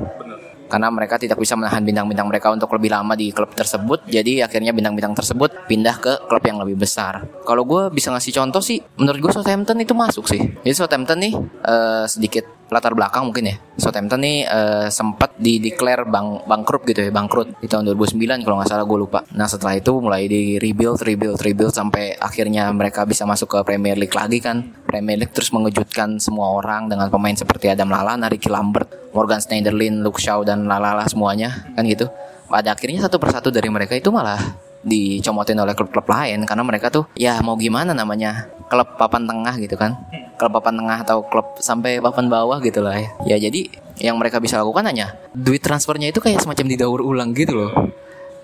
Karena 0.70 0.86
mereka 0.88 1.18
tidak 1.18 1.36
bisa 1.36 1.58
menahan 1.58 1.82
bintang-bintang 1.82 2.30
mereka 2.30 2.54
untuk 2.54 2.70
lebih 2.78 2.94
lama 2.94 3.18
di 3.18 3.34
klub 3.34 3.50
tersebut, 3.50 4.06
jadi 4.06 4.46
akhirnya 4.46 4.70
bintang-bintang 4.70 5.18
tersebut 5.18 5.66
pindah 5.66 5.98
ke 5.98 6.12
klub 6.30 6.42
yang 6.46 6.62
lebih 6.62 6.78
besar. 6.78 7.26
Kalau 7.42 7.66
gue 7.66 7.90
bisa 7.90 8.14
ngasih 8.14 8.38
contoh 8.38 8.62
sih, 8.62 8.78
menurut 9.02 9.18
gue 9.18 9.32
Southampton 9.34 9.82
itu 9.82 9.92
masuk 9.98 10.30
sih. 10.30 10.38
Jadi 10.38 10.74
Southampton 10.78 11.18
nih 11.18 11.34
eh, 11.66 12.04
sedikit 12.06 12.59
latar 12.70 12.94
belakang 12.94 13.26
mungkin 13.28 13.50
ya. 13.50 13.56
Southampton 13.76 14.22
nih 14.22 14.46
eh, 14.46 14.86
sempat 14.88 15.34
di 15.36 15.58
declare 15.58 16.06
bang 16.06 16.46
bangkrut 16.46 16.86
gitu 16.86 17.06
ya, 17.06 17.10
bangkrut 17.10 17.58
di 17.58 17.66
tahun 17.66 17.90
2009 17.92 18.46
kalau 18.46 18.56
nggak 18.62 18.70
salah 18.70 18.86
gue 18.86 18.98
lupa. 18.98 19.20
Nah 19.34 19.50
setelah 19.50 19.74
itu 19.76 19.92
mulai 19.98 20.30
di 20.30 20.56
rebuild, 20.56 21.02
rebuild, 21.02 21.42
rebuild 21.42 21.74
sampai 21.74 22.14
akhirnya 22.16 22.70
mereka 22.70 23.02
bisa 23.02 23.26
masuk 23.26 23.50
ke 23.50 23.58
Premier 23.66 23.98
League 23.98 24.14
lagi 24.14 24.38
kan. 24.38 24.62
Premier 24.86 25.18
League 25.18 25.34
terus 25.34 25.50
mengejutkan 25.50 26.22
semua 26.22 26.54
orang 26.54 26.86
dengan 26.86 27.10
pemain 27.10 27.34
seperti 27.34 27.68
Adam 27.68 27.90
Lallana, 27.90 28.30
Ricky 28.30 28.48
Lambert, 28.48 29.10
Morgan 29.10 29.42
Schneiderlin, 29.42 30.06
Luke 30.06 30.22
Shaw 30.22 30.46
dan 30.46 30.70
lalala 30.70 31.04
semuanya 31.10 31.66
kan 31.74 31.82
gitu. 31.84 32.06
Pada 32.50 32.74
akhirnya 32.74 33.06
satu 33.06 33.18
persatu 33.22 33.54
dari 33.54 33.70
mereka 33.70 33.94
itu 33.94 34.10
malah 34.10 34.69
dicomotin 34.80 35.60
oleh 35.60 35.76
klub-klub 35.76 36.08
lain 36.08 36.49
karena 36.49 36.64
mereka 36.64 36.88
tuh 36.88 37.04
ya 37.12 37.37
mau 37.44 37.56
gimana 37.60 37.92
namanya 37.92 38.49
klub 38.72 38.96
papan 38.96 39.28
tengah 39.28 39.54
gitu 39.60 39.76
kan 39.76 40.00
klub 40.40 40.56
papan 40.56 40.80
tengah 40.80 40.99
atau 41.04 41.20
klub 41.28 41.60
sampai 41.60 42.00
papan 42.00 42.32
bawah 42.32 42.56
gitu 42.64 42.80
lah 42.80 42.96
ya 42.96 43.37
ya 43.37 43.37
jadi 43.50 43.68
yang 44.00 44.16
mereka 44.16 44.40
bisa 44.40 44.56
lakukan 44.56 44.88
hanya 44.88 45.20
duit 45.37 45.60
transfernya 45.60 46.08
itu 46.08 46.25
kayak 46.25 46.40
semacam 46.40 46.64
didaur 46.64 47.04
ulang 47.04 47.37
gitu 47.37 47.52
loh 47.52 47.72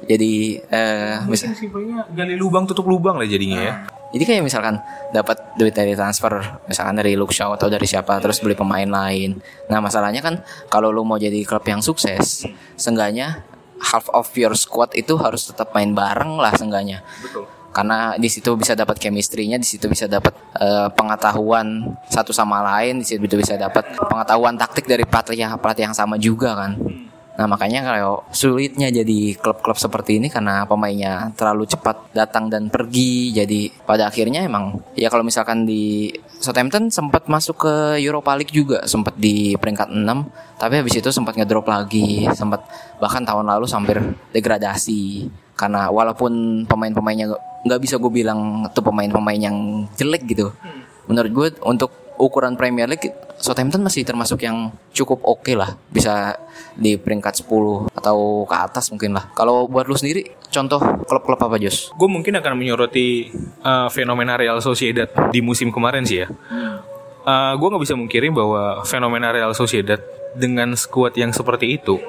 jadi 0.05 0.61
eh 0.69 1.16
misal 1.25 1.57
simpelnya 1.57 2.05
gali 2.12 2.37
lubang 2.37 2.69
tutup 2.69 2.85
lubang 2.85 3.16
lah 3.16 3.25
jadinya 3.25 3.57
ya. 3.57 3.75
jadi 4.12 4.25
kayak 4.28 4.43
misalkan 4.45 4.76
dapat 5.16 5.57
duit 5.57 5.73
dari 5.73 5.97
transfer 5.97 6.61
misalkan 6.69 7.00
dari 7.00 7.16
Luke 7.16 7.33
Shaw 7.33 7.57
atau 7.57 7.73
dari 7.73 7.88
siapa 7.88 8.21
terus 8.21 8.37
beli 8.45 8.52
pemain 8.52 8.87
lain. 8.87 9.40
Nah, 9.73 9.81
masalahnya 9.81 10.21
kan 10.21 10.45
kalau 10.69 10.93
lu 10.93 11.02
mau 11.02 11.16
jadi 11.16 11.40
klub 11.49 11.64
yang 11.64 11.81
sukses, 11.81 12.45
seenggaknya 12.76 13.40
half 13.80 14.09
of 14.12 14.28
your 14.37 14.56
squad 14.56 14.92
itu 14.97 15.16
harus 15.21 15.49
tetap 15.49 15.73
main 15.76 15.92
bareng 15.92 16.40
lah 16.40 16.52
seenggaknya. 16.56 17.04
Betul. 17.23 17.45
Karena 17.76 18.16
di 18.16 18.33
situ 18.33 18.56
bisa 18.56 18.73
dapat 18.73 18.97
chemistry-nya, 18.97 19.61
di 19.61 19.68
situ 19.68 19.85
bisa 19.85 20.09
dapat 20.09 20.33
eh, 20.56 20.88
pengetahuan 20.97 21.85
satu 22.09 22.33
sama 22.33 22.64
lain, 22.64 23.04
di 23.04 23.06
situ 23.06 23.28
bisa 23.37 23.61
dapat 23.61 23.92
pengetahuan 24.00 24.56
taktik 24.56 24.88
dari 24.88 25.04
pelatih 25.04 25.45
pelatih 25.61 25.85
yang 25.92 25.97
sama 25.97 26.16
juga 26.16 26.56
kan. 26.56 26.73
Nah 27.37 27.45
makanya 27.45 27.85
kalau 27.85 28.25
sulitnya 28.33 28.88
jadi 28.88 29.37
klub-klub 29.37 29.76
seperti 29.76 30.16
ini 30.16 30.33
karena 30.33 30.64
pemainnya 30.64 31.37
terlalu 31.37 31.68
cepat 31.68 32.09
datang 32.16 32.49
dan 32.49 32.73
pergi 32.73 33.37
jadi 33.37 33.68
pada 33.85 34.09
akhirnya 34.09 34.49
emang 34.49 34.80
ya 34.97 35.12
kalau 35.12 35.21
misalkan 35.21 35.68
di 35.68 36.09
Southampton 36.40 36.93
sempat 36.93 37.26
masuk 37.26 37.66
ke 37.66 37.75
Europa 37.99 38.37
League 38.37 38.52
juga 38.52 38.85
sempat 38.85 39.16
di 39.16 39.57
peringkat 39.57 39.88
6 39.90 40.61
tapi 40.61 40.75
habis 40.78 40.95
itu 40.97 41.09
sempat 41.11 41.35
ngedrop 41.37 41.66
lagi 41.69 42.28
sempat 42.37 42.64
bahkan 43.00 43.25
tahun 43.25 43.49
lalu 43.49 43.66
hampir 43.69 43.99
degradasi. 44.33 45.28
Karena 45.57 45.88
walaupun 45.88 46.64
pemain-pemainnya 46.69 47.33
nggak 47.64 47.81
bisa 47.81 47.97
gue 47.97 48.12
bilang 48.12 48.69
tuh 48.76 48.85
pemain-pemain 48.85 49.40
yang 49.40 49.88
jelek 49.97 50.28
gitu. 50.28 50.52
Menurut 51.09 51.31
gue 51.33 51.49
untuk 51.64 52.06
ukuran 52.18 52.56
Premier 52.56 52.88
League 52.88 53.12
Southampton 53.37 53.85
masih 53.85 54.02
termasuk 54.02 54.40
yang 54.42 54.73
cukup 54.96 55.20
oke 55.25 55.52
lah 55.52 55.76
bisa 55.92 56.37
di 56.73 56.96
peringkat 56.96 57.44
10 57.44 57.92
atau 57.92 58.49
ke 58.49 58.56
atas 58.56 58.88
mungkin 58.88 59.12
lah 59.12 59.28
kalau 59.37 59.68
buat 59.68 59.85
lu 59.85 59.96
sendiri 59.96 60.37
contoh 60.49 60.80
klub-klub 61.04 61.40
apa 61.40 61.56
Jos? 61.61 61.92
Gue 61.94 62.08
mungkin 62.08 62.32
akan 62.40 62.56
menyoroti 62.56 63.28
uh, 63.61 63.92
fenomena 63.92 64.40
Real 64.40 64.58
Sociedad 64.64 65.08
di 65.28 65.44
musim 65.44 65.68
kemarin 65.68 66.08
sih 66.08 66.25
ya. 66.25 66.28
Uh, 67.26 67.52
gue 67.58 67.68
nggak 67.68 67.82
bisa 67.82 67.94
mungkiri 67.99 68.28
bahwa 68.32 68.80
fenomena 68.88 69.35
Real 69.35 69.52
Sociedad 69.52 70.00
dengan 70.37 70.73
skuad 70.76 71.12
yang 71.16 71.32
seperti 71.32 71.76
itu 71.76 72.00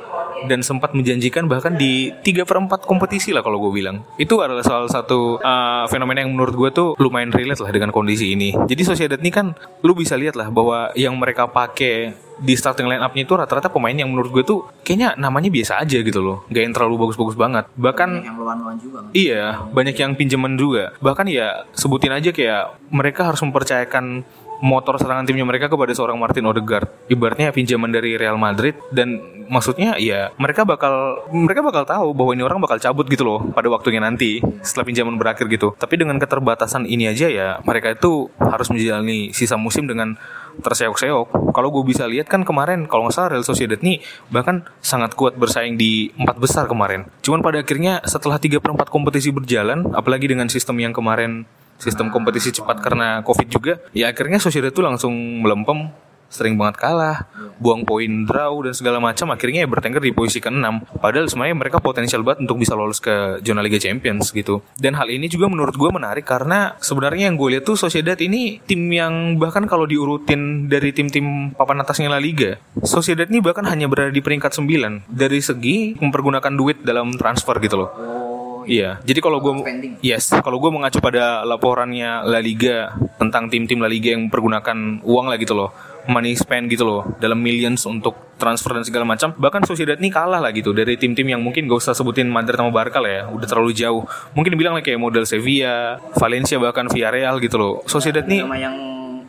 dan 0.45 0.61
sempat 0.61 0.93
menjanjikan 0.93 1.49
bahkan 1.49 1.73
di 1.73 2.13
3 2.21 2.45
per 2.45 2.57
4 2.61 2.85
kompetisi 2.85 3.33
lah 3.33 3.41
kalau 3.41 3.57
gue 3.57 3.71
bilang. 3.73 4.05
Itu 4.21 4.37
adalah 4.45 4.61
salah 4.61 4.91
satu 4.91 5.41
uh, 5.41 5.89
fenomena 5.89 6.21
yang 6.21 6.37
menurut 6.37 6.53
gue 6.53 6.69
tuh 6.69 6.89
lumayan 7.01 7.33
relate 7.33 7.65
lah 7.65 7.73
dengan 7.73 7.89
kondisi 7.89 8.37
ini. 8.37 8.53
Jadi 8.53 8.81
Sociedad 8.85 9.17
ini 9.17 9.33
kan 9.33 9.57
lu 9.81 9.97
bisa 9.97 10.13
lihat 10.13 10.37
lah 10.37 10.53
bahwa 10.53 10.93
yang 10.93 11.17
mereka 11.17 11.49
pakai 11.49 12.27
di 12.37 12.53
starting 12.53 12.85
line 12.85 13.01
up-nya 13.01 13.25
itu 13.25 13.33
rata-rata 13.33 13.73
pemain 13.73 13.97
yang 13.97 14.13
menurut 14.13 14.29
gue 14.29 14.43
tuh 14.45 14.59
kayaknya 14.85 15.17
namanya 15.17 15.49
biasa 15.49 15.81
aja 15.81 15.97
gitu 16.05 16.21
loh. 16.21 16.45
Gak 16.53 16.63
yang 16.69 16.73
terlalu 16.73 17.07
bagus-bagus 17.07 17.33
banget. 17.33 17.65
Bahkan 17.73 18.09
yang 18.21 18.37
lawan-lawan 18.37 18.77
juga. 18.77 18.99
Iya, 19.11 19.65
banyak 19.73 19.95
yang 19.97 20.13
pinjaman 20.13 20.53
juga. 20.53 20.93
Bahkan 21.01 21.25
ya 21.33 21.65
sebutin 21.73 22.13
aja 22.13 22.29
kayak 22.29 22.77
mereka 22.93 23.25
harus 23.25 23.41
mempercayakan 23.41 24.21
motor 24.61 24.97
serangan 24.97 25.25
timnya 25.25 25.45
mereka 25.45 25.69
kepada 25.69 25.93
seorang 25.93 26.17
Martin 26.17 26.45
Odegaard. 26.49 27.09
Ibaratnya 27.09 27.53
pinjaman 27.53 27.89
dari 27.93 28.17
Real 28.17 28.37
Madrid 28.39 28.77
dan 28.89 29.21
maksudnya 29.47 29.95
ya 29.97 30.33
mereka 30.35 30.67
bakal 30.67 31.23
mereka 31.31 31.63
bakal 31.63 31.83
tahu 31.87 32.07
bahwa 32.11 32.31
ini 32.35 32.43
orang 32.43 32.59
bakal 32.59 32.77
cabut 32.77 33.07
gitu 33.07 33.23
loh 33.23 33.39
pada 33.55 33.69
waktunya 33.71 34.03
nanti 34.03 34.43
setelah 34.61 34.85
pinjaman 34.87 35.15
berakhir 35.15 35.47
gitu. 35.47 35.73
Tapi 35.77 35.95
dengan 35.95 36.19
keterbatasan 36.19 36.85
ini 36.89 37.09
aja 37.09 37.27
ya 37.29 37.49
mereka 37.63 37.95
itu 37.95 38.27
harus 38.37 38.67
menjalani 38.69 39.31
sisa 39.31 39.55
musim 39.55 39.85
dengan 39.87 40.17
terseok-seok. 40.61 41.53
Kalau 41.53 41.69
gue 41.69 41.83
bisa 41.85 42.09
lihat 42.09 42.29
kan 42.29 42.41
kemarin 42.41 42.89
kalau 42.89 43.07
nggak 43.07 43.15
salah 43.15 43.29
Real 43.37 43.45
Sociedad 43.45 43.77
nih 43.77 44.01
bahkan 44.33 44.65
sangat 44.81 45.13
kuat 45.13 45.37
bersaing 45.37 45.77
di 45.77 46.09
empat 46.17 46.37
besar 46.37 46.65
kemarin. 46.65 47.05
Cuman 47.21 47.45
pada 47.45 47.61
akhirnya 47.61 48.01
setelah 48.05 48.41
3 48.41 48.57
per 48.57 48.73
4 48.73 48.89
kompetisi 48.89 49.29
berjalan, 49.29 49.93
apalagi 49.93 50.29
dengan 50.29 50.49
sistem 50.49 50.81
yang 50.81 50.93
kemarin 50.93 51.45
sistem 51.77 52.09
kompetisi 52.09 52.53
cepat 52.53 52.81
karena 52.81 53.21
covid 53.21 53.47
juga, 53.49 53.73
ya 53.93 54.09
akhirnya 54.09 54.41
Sociedad 54.41 54.73
tuh 54.73 54.85
langsung 54.85 55.13
melempem 55.41 55.89
sering 56.27 56.59
banget 56.59 56.75
kalah, 56.79 57.23
buang 57.57 57.87
poin 57.87 58.27
draw 58.27 58.59
dan 58.63 58.75
segala 58.75 58.99
macam 58.99 59.31
akhirnya 59.31 59.63
ya 59.63 59.69
bertengger 59.69 60.03
di 60.03 60.11
posisi 60.11 60.43
ke-6. 60.43 60.99
Padahal 60.99 61.27
sebenarnya 61.31 61.55
mereka 61.55 61.77
potensial 61.79 62.21
banget 62.21 62.43
untuk 62.47 62.59
bisa 62.59 62.75
lolos 62.75 62.99
ke 62.99 63.39
zona 63.41 63.63
Liga 63.63 63.79
Champions 63.79 64.35
gitu. 64.35 64.59
Dan 64.75 64.99
hal 64.99 65.07
ini 65.07 65.31
juga 65.31 65.47
menurut 65.47 65.73
gue 65.75 65.89
menarik 65.89 66.27
karena 66.27 66.75
sebenarnya 66.83 67.31
yang 67.31 67.39
gue 67.39 67.57
lihat 67.57 67.63
tuh 67.63 67.79
Sociedad 67.79 68.19
ini 68.19 68.59
tim 68.67 68.91
yang 68.91 69.39
bahkan 69.39 69.63
kalau 69.65 69.87
diurutin 69.87 70.67
dari 70.67 70.91
tim-tim 70.91 71.55
papan 71.55 71.81
atasnya 71.81 72.11
La 72.11 72.19
Liga, 72.19 72.59
Sociedad 72.83 73.27
ini 73.27 73.39
bahkan 73.39 73.63
hanya 73.63 73.87
berada 73.87 74.11
di 74.11 74.19
peringkat 74.19 74.51
9 74.51 75.07
dari 75.07 75.39
segi 75.39 75.95
mempergunakan 75.95 76.53
duit 76.53 76.83
dalam 76.83 77.15
transfer 77.15 77.55
gitu 77.63 77.87
loh. 77.87 77.89
Iya, 78.67 78.99
jadi 79.07 79.23
kalau 79.23 79.39
gue 79.39 79.63
yes, 80.03 80.35
kalau 80.43 80.59
gue 80.59 80.67
mengacu 80.67 80.99
pada 80.99 81.47
laporannya 81.47 82.27
La 82.27 82.43
Liga 82.43 82.91
tentang 83.15 83.47
tim-tim 83.47 83.79
La 83.79 83.87
Liga 83.87 84.11
yang 84.11 84.27
mempergunakan 84.27 85.01
uang 85.07 85.25
lah 85.31 85.39
gitu 85.39 85.55
loh, 85.55 85.71
money 86.11 86.35
spend 86.35 86.67
gitu 86.67 86.83
loh, 86.83 87.15
dalam 87.17 87.39
millions 87.39 87.87
untuk 87.87 88.35
transfer 88.35 88.75
dan 88.75 88.83
segala 88.83 89.07
macam. 89.07 89.31
Bahkan 89.33 89.63
Sociedad 89.63 89.95
ini 89.97 90.11
kalah 90.11 90.43
lah 90.43 90.51
gitu 90.51 90.75
dari 90.75 90.99
tim-tim 90.99 91.31
yang 91.31 91.39
mungkin 91.39 91.65
gak 91.65 91.79
usah 91.79 91.93
sebutin 91.95 92.27
Madrid 92.27 92.59
sama 92.59 92.69
Barca 92.69 92.99
lah 92.99 93.11
ya, 93.11 93.23
udah 93.31 93.47
terlalu 93.47 93.71
jauh. 93.71 94.03
Mungkin 94.35 94.53
bilang 94.59 94.75
lah 94.75 94.83
kayak 94.83 94.99
model 94.99 95.23
Sevilla, 95.23 95.97
Valencia 96.19 96.59
bahkan 96.59 96.91
Villarreal 96.91 97.39
gitu 97.39 97.55
loh. 97.55 97.73
Sociedad 97.87 98.27
Nama 98.43 98.57
yang 98.59 98.75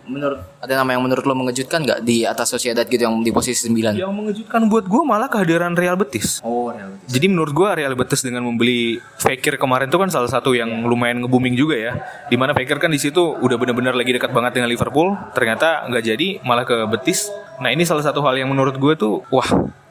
menurut 0.08 0.40
ada 0.58 0.72
nama 0.74 0.96
yang 0.96 1.02
menurut 1.04 1.24
lo 1.28 1.34
mengejutkan 1.36 1.84
nggak 1.84 2.00
di 2.02 2.24
atas 2.24 2.50
Sociedad 2.50 2.84
gitu 2.88 3.04
yang 3.04 3.20
di 3.20 3.30
posisi 3.30 3.68
9? 3.68 3.94
yang 3.94 4.10
mengejutkan 4.10 4.66
buat 4.66 4.88
gue 4.88 5.02
malah 5.04 5.28
kehadiran 5.28 5.76
Real 5.76 5.94
Betis. 5.94 6.40
Oh, 6.42 6.72
Real 6.72 6.90
Betis. 6.96 7.08
Jadi 7.08 7.26
menurut 7.28 7.52
gua 7.56 7.76
Real 7.76 7.94
Betis 7.96 8.20
dengan 8.20 8.44
membeli 8.44 9.00
Fekir 9.20 9.56
kemarin 9.56 9.88
itu 9.88 9.96
kan 9.96 10.10
salah 10.12 10.28
satu 10.28 10.52
yang 10.52 10.68
lumayan 10.84 11.24
nge-booming 11.24 11.54
juga 11.56 11.76
ya. 11.76 11.92
Di 12.28 12.36
mana 12.36 12.52
Fekir 12.52 12.76
kan 12.76 12.92
di 12.92 13.00
situ 13.00 13.20
udah 13.20 13.56
benar-benar 13.56 13.96
lagi 13.96 14.12
dekat 14.12 14.32
banget 14.32 14.60
dengan 14.60 14.68
Liverpool, 14.68 15.16
ternyata 15.32 15.88
nggak 15.88 16.04
jadi 16.04 16.28
malah 16.44 16.64
ke 16.68 16.76
Betis. 16.88 17.32
Nah 17.60 17.72
ini 17.72 17.88
salah 17.88 18.04
satu 18.04 18.20
hal 18.24 18.36
yang 18.36 18.48
menurut 18.52 18.76
gue 18.76 18.94
tuh 18.94 19.24
wah 19.32 19.48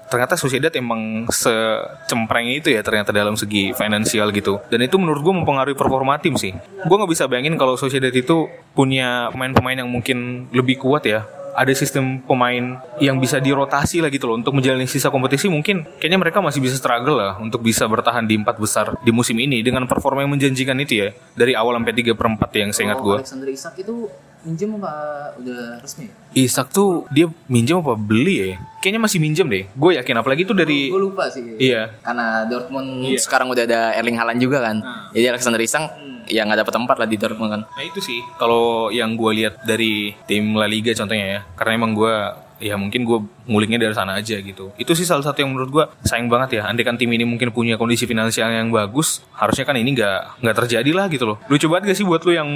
ternyata 0.07 0.39
Sociedad 0.39 0.71
emang 0.73 1.27
secempreng 1.29 2.47
itu 2.51 2.71
ya 2.71 2.81
ternyata 2.81 3.11
dalam 3.11 3.35
segi 3.35 3.75
finansial 3.75 4.31
gitu. 4.31 4.59
Dan 4.71 4.83
itu 4.83 4.95
menurut 4.95 5.21
gue 5.21 5.33
mempengaruhi 5.43 5.75
performa 5.75 6.19
tim 6.19 6.35
sih. 6.39 6.55
Gue 6.87 6.95
nggak 6.95 7.11
bisa 7.11 7.27
bayangin 7.27 7.59
kalau 7.59 7.75
Sociedad 7.75 8.11
itu 8.11 8.47
punya 8.71 9.31
pemain-pemain 9.35 9.83
yang 9.83 9.89
mungkin 9.91 10.47
lebih 10.55 10.79
kuat 10.79 11.05
ya. 11.07 11.27
Ada 11.57 11.73
sistem 11.73 12.21
pemain 12.21 12.77
yang 13.01 13.17
bisa 13.17 13.41
dirotasi 13.41 13.97
lah 13.97 14.13
gitu 14.13 14.29
loh. 14.29 14.37
Untuk 14.37 14.53
menjalani 14.53 14.85
sisa 14.85 15.09
kompetisi 15.09 15.49
mungkin 15.49 15.89
kayaknya 15.97 16.21
mereka 16.21 16.37
masih 16.37 16.61
bisa 16.61 16.77
struggle 16.77 17.17
lah 17.17 17.41
untuk 17.41 17.65
bisa 17.65 17.89
bertahan 17.89 18.29
di 18.29 18.37
empat 18.37 18.61
besar 18.61 18.93
di 19.01 19.09
musim 19.09 19.41
ini 19.41 19.65
dengan 19.65 19.89
performa 19.89 20.21
yang 20.21 20.37
menjanjikan 20.37 20.77
itu 20.77 21.01
ya. 21.01 21.09
Dari 21.33 21.57
awal 21.57 21.81
sampai 21.81 21.93
3 21.97 22.13
per 22.13 22.27
4 22.29 22.61
yang 22.61 22.69
saya 22.69 22.93
ingat 22.93 22.99
gue 23.01 23.17
Alexander 23.17 23.49
Isak 23.49 23.73
itu 23.81 24.05
minjem 24.47 24.79
apa 24.79 24.93
udah 25.35 25.83
resmi? 25.83 26.07
Isak 26.31 26.71
tuh 26.71 27.03
dia 27.11 27.27
minjem 27.45 27.83
apa 27.83 27.93
beli 27.93 28.35
ya 28.39 28.47
kayaknya 28.79 29.01
masih 29.03 29.19
minjem 29.19 29.43
deh 29.45 29.67
gue 29.67 29.91
yakin 29.99 30.15
apalagi 30.15 30.47
itu 30.47 30.55
dari 30.55 30.87
Gue 30.87 31.03
lupa 31.03 31.27
sih. 31.27 31.43
iya 31.59 31.91
Karena 31.99 32.47
Dortmund 32.47 33.03
Iya. 33.03 33.19
sekarang 33.19 33.51
udah 33.51 33.63
ada 33.67 33.91
Erling 33.93 34.15
Haaland 34.15 34.39
juga 34.39 34.63
kan. 34.63 34.79
Jadi 35.11 35.25
Alexander 35.27 35.59
Isak 35.59 35.83
ya 36.27 36.43
nggak 36.43 36.63
dapat 36.63 36.73
tempat 36.75 36.95
lah 36.95 37.07
di 37.07 37.17
Dortmund 37.19 37.51
kan. 37.51 37.61
Nah 37.67 37.83
itu 37.83 37.99
sih 37.99 38.23
kalau 38.39 38.87
yang 38.87 39.19
gue 39.19 39.31
lihat 39.43 39.63
dari 39.63 40.15
tim 40.23 40.55
La 40.55 40.67
Liga 40.67 40.95
contohnya 40.95 41.27
ya, 41.27 41.39
karena 41.55 41.71
emang 41.75 41.91
gue 41.91 42.15
ya 42.57 42.73
mungkin 42.73 43.05
gue 43.05 43.19
nguliknya 43.45 43.77
dari 43.77 43.93
sana 43.93 44.17
aja 44.17 44.33
gitu. 44.35 44.73
Itu 44.75 44.97
sih 44.97 45.05
salah 45.05 45.21
satu 45.21 45.39
yang 45.39 45.53
menurut 45.53 45.69
gue 45.69 45.83
sayang 46.03 46.25
banget 46.27 46.57
ya. 46.57 46.61
Andai 46.67 46.83
kan 46.83 46.97
tim 46.97 47.07
ini 47.07 47.21
mungkin 47.23 47.53
punya 47.53 47.77
kondisi 47.77 48.03
finansial 48.03 48.49
yang 48.49 48.73
bagus, 48.73 49.21
harusnya 49.35 49.63
kan 49.63 49.77
ini 49.77 49.93
nggak 49.93 50.41
nggak 50.41 50.55
terjadi 50.65 50.91
lah 50.91 51.05
gitu 51.07 51.25
loh. 51.25 51.37
Lucu 51.47 51.69
banget 51.69 51.93
gak 51.93 51.97
sih 52.01 52.05
buat 52.05 52.21
lu 52.25 52.33
yang 52.33 52.49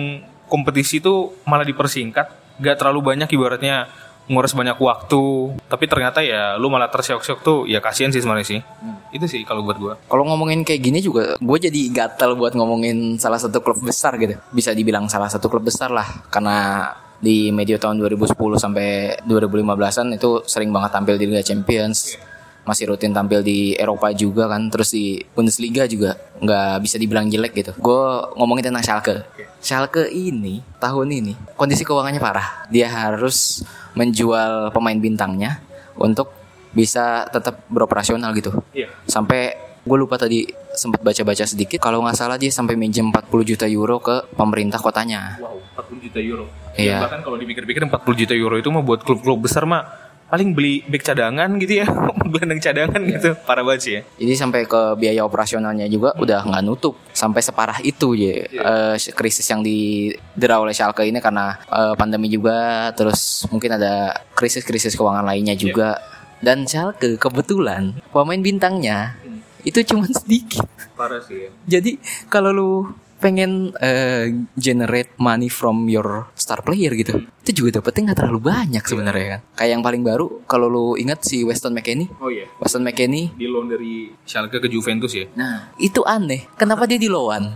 kompetisi 0.51 0.99
itu 0.99 1.31
malah 1.47 1.63
dipersingkat, 1.63 2.59
nggak 2.59 2.75
terlalu 2.75 3.15
banyak 3.15 3.31
ibaratnya 3.31 3.87
nguras 4.29 4.53
banyak 4.53 4.77
waktu, 4.77 5.55
tapi 5.65 5.89
ternyata 5.89 6.23
ya 6.23 6.55
lu 6.55 6.71
malah 6.71 6.87
tersiok-siok 6.87 7.39
tuh 7.41 7.57
ya 7.67 7.83
kasihan 7.83 8.13
sih 8.13 8.21
sebenarnya 8.21 8.47
sih. 8.47 8.59
Itu 9.11 9.25
sih 9.27 9.43
kalau 9.43 9.65
buat 9.65 9.75
gue. 9.79 9.93
Kalau 10.07 10.23
ngomongin 10.23 10.63
kayak 10.63 10.81
gini 10.83 10.99
juga, 11.03 11.35
gue 11.35 11.57
jadi 11.57 11.81
gatel 11.91 12.39
buat 12.39 12.55
ngomongin 12.55 13.19
salah 13.19 13.41
satu 13.41 13.59
klub 13.59 13.81
besar 13.81 14.15
gitu. 14.19 14.39
Bisa 14.53 14.71
dibilang 14.71 15.09
salah 15.11 15.27
satu 15.27 15.51
klub 15.51 15.65
besar 15.65 15.91
lah, 15.91 16.07
karena 16.31 16.87
di 17.21 17.53
medio 17.53 17.77
tahun 17.77 18.01
2010 18.01 18.33
sampai 18.57 19.19
2015an 19.29 20.15
itu 20.15 20.41
sering 20.47 20.73
banget 20.73 20.91
tampil 20.95 21.15
di 21.19 21.25
Liga 21.27 21.43
Champions. 21.43 22.15
Masih 22.61 22.87
rutin 22.87 23.09
tampil 23.09 23.41
di 23.41 23.73
Eropa 23.73 24.13
juga 24.13 24.45
kan, 24.45 24.69
terus 24.69 24.93
di 24.93 25.17
Bundesliga 25.33 25.85
juga 25.85 26.13
nggak 26.37 26.77
bisa 26.79 26.95
dibilang 26.95 27.25
jelek 27.25 27.53
gitu. 27.53 27.71
Gue 27.77 28.01
ngomongin 28.35 28.69
tentang 28.69 28.85
Schalke. 28.85 29.25
Schalke 29.57 30.05
ini 30.07 30.61
tahun 30.77 31.09
ini 31.11 31.33
kondisi 31.53 31.81
keuangannya 31.81 32.21
parah. 32.21 32.65
Dia 32.69 32.85
harus 32.87 33.65
menjual 33.93 34.69
pemain 34.71 34.95
bintangnya 34.95 35.59
untuk 35.95 36.31
bisa 36.71 37.27
tetap 37.27 37.67
beroperasional 37.67 38.31
gitu 38.31 38.55
Iya. 38.71 38.87
sampai 39.03 39.51
gue 39.81 39.97
lupa 39.99 40.15
tadi 40.15 40.47
sempat 40.71 41.03
baca-baca 41.03 41.43
sedikit 41.43 41.83
kalau 41.83 41.99
nggak 41.99 42.15
salah 42.15 42.39
dia 42.39 42.47
sampai 42.47 42.79
minjem 42.79 43.11
40 43.11 43.27
juta 43.43 43.65
euro 43.67 43.99
ke 43.99 44.23
pemerintah 44.31 44.79
kotanya 44.79 45.35
Wow, 45.35 45.59
40 45.75 46.05
juta 46.07 46.19
euro. 46.23 46.45
Iya. 46.71 46.95
Ya, 46.95 46.97
bahkan 47.03 47.19
kalau 47.19 47.35
dipikir-pikir 47.35 47.83
40 47.83 48.15
juta 48.15 48.31
euro 48.31 48.55
itu 48.55 48.71
mah 48.71 48.79
buat 48.79 49.03
klub-klub 49.03 49.43
besar 49.43 49.67
mah 49.67 49.83
paling 50.31 50.55
beli 50.55 50.79
back 50.87 51.03
cadangan 51.03 51.51
gitu 51.59 51.83
ya, 51.83 51.85
gelandang 52.31 52.63
cadangan 52.63 53.01
gitu. 53.03 53.35
Parah 53.43 53.67
banget 53.67 53.81
sih 53.83 53.93
ya. 53.99 54.01
jadi 54.15 54.33
sampai 54.39 54.63
ke 54.63 54.95
biaya 54.95 55.27
operasionalnya 55.27 55.91
juga 55.91 56.15
udah 56.15 56.47
nggak 56.47 56.63
nutup 56.63 56.95
sampai 57.11 57.43
separah 57.43 57.83
itu 57.83 58.15
ya 58.15 58.47
eh, 58.47 58.95
krisis 59.11 59.43
yang 59.51 59.59
didera 59.59 60.63
oleh 60.63 60.71
Schalke 60.71 61.03
ini 61.03 61.19
karena 61.19 61.59
eh, 61.67 61.93
pandemi 61.99 62.31
juga 62.31 62.89
terus 62.95 63.43
mungkin 63.51 63.75
ada 63.75 64.15
krisis-krisis 64.31 64.95
keuangan 64.95 65.27
lainnya 65.27 65.53
juga. 65.59 65.99
Dan 66.41 66.65
Schalke 66.65 67.21
kebetulan 67.21 68.01
pemain 68.09 68.41
bintangnya 68.41 69.13
itu 69.61 69.83
cuma 69.85 70.07
sedikit. 70.23 70.65
Parah 70.97 71.21
sih 71.21 71.45
ya. 71.45 71.49
Jadi 71.77 72.01
kalau 72.31 72.49
lu 72.55 72.71
pengen 73.21 73.71
eh, 73.77 74.33
generate 74.57 75.13
money 75.15 75.47
from 75.47 75.85
your 75.85 76.27
star 76.33 76.59
player 76.59 76.89
gitu, 76.91 77.21
itu 77.45 77.63
juga 77.63 77.79
dapetnya 77.79 78.11
nggak 78.11 78.19
terlalu 78.25 78.41
banyak 78.43 78.81
sebenarnya 78.81 79.27
kan. 79.37 79.41
Kayak 79.55 79.71
yang 79.77 79.83
paling 79.85 80.01
baru, 80.01 80.25
kalau 80.43 80.67
lu 80.67 80.85
ingat 80.97 81.21
si 81.21 81.45
Weston 81.45 81.71
McKennie, 81.71 82.09
Oh 82.17 82.27
iya. 82.27 82.49
Weston 82.57 82.81
McKennie, 82.81 83.31
Di 83.37 83.45
loan 83.45 83.69
dari 83.69 84.09
Schalke 84.25 84.57
ke 84.57 84.67
Juventus 84.67 85.13
ya. 85.13 85.29
nah 85.37 85.69
itu 85.77 86.01
aneh. 86.01 86.49
Kenapa 86.57 86.89
dia 86.89 86.97
di 86.97 87.07
loan? 87.07 87.45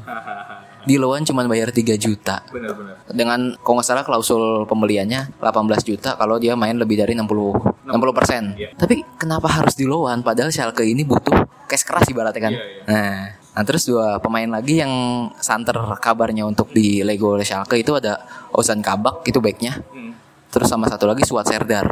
Di 0.86 1.02
loan 1.02 1.26
cuma 1.26 1.42
bayar 1.50 1.74
3 1.74 1.98
juta. 1.98 2.46
Benar-benar. 2.46 3.10
Dengan 3.10 3.58
kalau 3.58 3.82
nggak 3.82 3.90
salah 3.90 4.06
klausul 4.06 4.70
pembeliannya 4.70 5.34
18 5.42 5.82
juta 5.82 6.14
kalau 6.14 6.38
dia 6.38 6.54
main 6.54 6.78
lebih 6.78 7.02
dari 7.02 7.18
60 7.18 7.90
60 7.90 7.90
persen. 8.14 8.54
Iya. 8.54 8.70
Tapi 8.78 9.02
kenapa 9.18 9.50
harus 9.50 9.74
di 9.74 9.90
loan? 9.90 10.22
Padahal 10.22 10.54
Schalke 10.54 10.86
ini 10.86 11.02
butuh 11.02 11.34
cash 11.66 11.82
keras 11.82 12.06
ibaratnya 12.06 12.38
kan. 12.38 12.54
Iya, 12.54 12.62
iya. 12.62 12.82
Nah, 12.86 13.18
nah 13.56 13.64
terus 13.64 13.88
dua 13.88 14.20
pemain 14.20 14.48
lagi 14.52 14.84
yang 14.84 14.92
santer 15.40 15.80
kabarnya 16.04 16.44
untuk 16.44 16.76
di 16.76 17.00
Lego 17.02 17.40
Schalke 17.40 17.80
itu 17.80 17.96
ada 17.96 18.20
Ozan 18.52 18.84
Kabak 18.84 19.24
itu 19.28 19.40
backnya. 19.40 19.80
Hmm. 19.96 20.16
Terus 20.56 20.72
sama 20.72 20.88
satu 20.88 21.04
lagi 21.04 21.28
Suat 21.28 21.52
Serdar. 21.52 21.84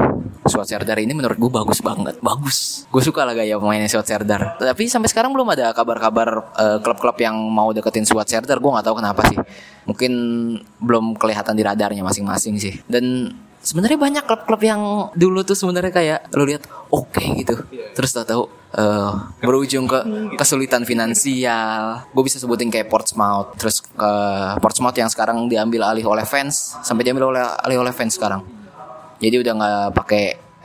Suat 0.47 0.63
Serdar 0.63 0.95
ini 0.95 1.11
menurut 1.11 1.35
gue 1.35 1.51
bagus 1.51 1.83
banget, 1.83 2.15
bagus. 2.23 2.87
Gue 2.87 3.03
suka 3.03 3.27
lah 3.27 3.35
gaya 3.35 3.59
pemainnya 3.59 3.91
Suat 3.91 4.07
Serdar. 4.07 4.55
Tapi 4.55 4.87
sampai 4.87 5.11
sekarang 5.11 5.35
belum 5.35 5.51
ada 5.51 5.75
kabar-kabar 5.75 6.55
eh, 6.55 6.77
klub-klub 6.79 7.19
yang 7.19 7.35
mau 7.35 7.75
deketin 7.75 8.07
Suat 8.07 8.23
Serdar. 8.23 8.63
Gue 8.63 8.71
nggak 8.71 8.87
tahu 8.87 9.03
kenapa 9.03 9.27
sih. 9.27 9.35
Mungkin 9.83 10.11
belum 10.79 11.19
kelihatan 11.19 11.59
di 11.59 11.63
radarnya 11.67 12.07
masing-masing 12.07 12.55
sih. 12.55 12.79
Dan 12.87 13.35
sebenarnya 13.59 13.99
banyak 13.99 14.23
klub-klub 14.23 14.61
yang 14.63 14.81
dulu 15.11 15.43
tuh 15.43 15.59
sebenarnya 15.59 15.91
kayak 15.91 16.19
lu 16.31 16.47
lihat 16.47 16.63
oke 16.87 17.19
gitu. 17.43 17.67
Terus 17.99 18.15
tahu-tahu 18.15 18.62
eh, 18.73 19.11
berujung 19.39 19.85
ke 19.85 19.99
kesulitan 20.35 20.83
finansial. 20.83 22.03
Gue 22.09 22.23
bisa 22.25 22.41
sebutin 22.41 22.73
kayak 22.73 22.89
Portsmouth, 22.89 23.55
terus 23.57 23.81
ke 23.81 24.11
Portsmouth 24.59 24.97
yang 24.97 25.09
sekarang 25.09 25.45
diambil 25.45 25.93
alih 25.93 26.05
oleh 26.09 26.25
fans, 26.25 26.77
sampai 26.81 27.05
diambil 27.05 27.29
oleh 27.29 27.43
alih 27.63 27.77
oleh 27.79 27.93
fans 27.93 28.17
sekarang. 28.17 28.41
Jadi 29.21 29.35
udah 29.39 29.53
nggak 29.55 29.87
pakai 29.95 30.23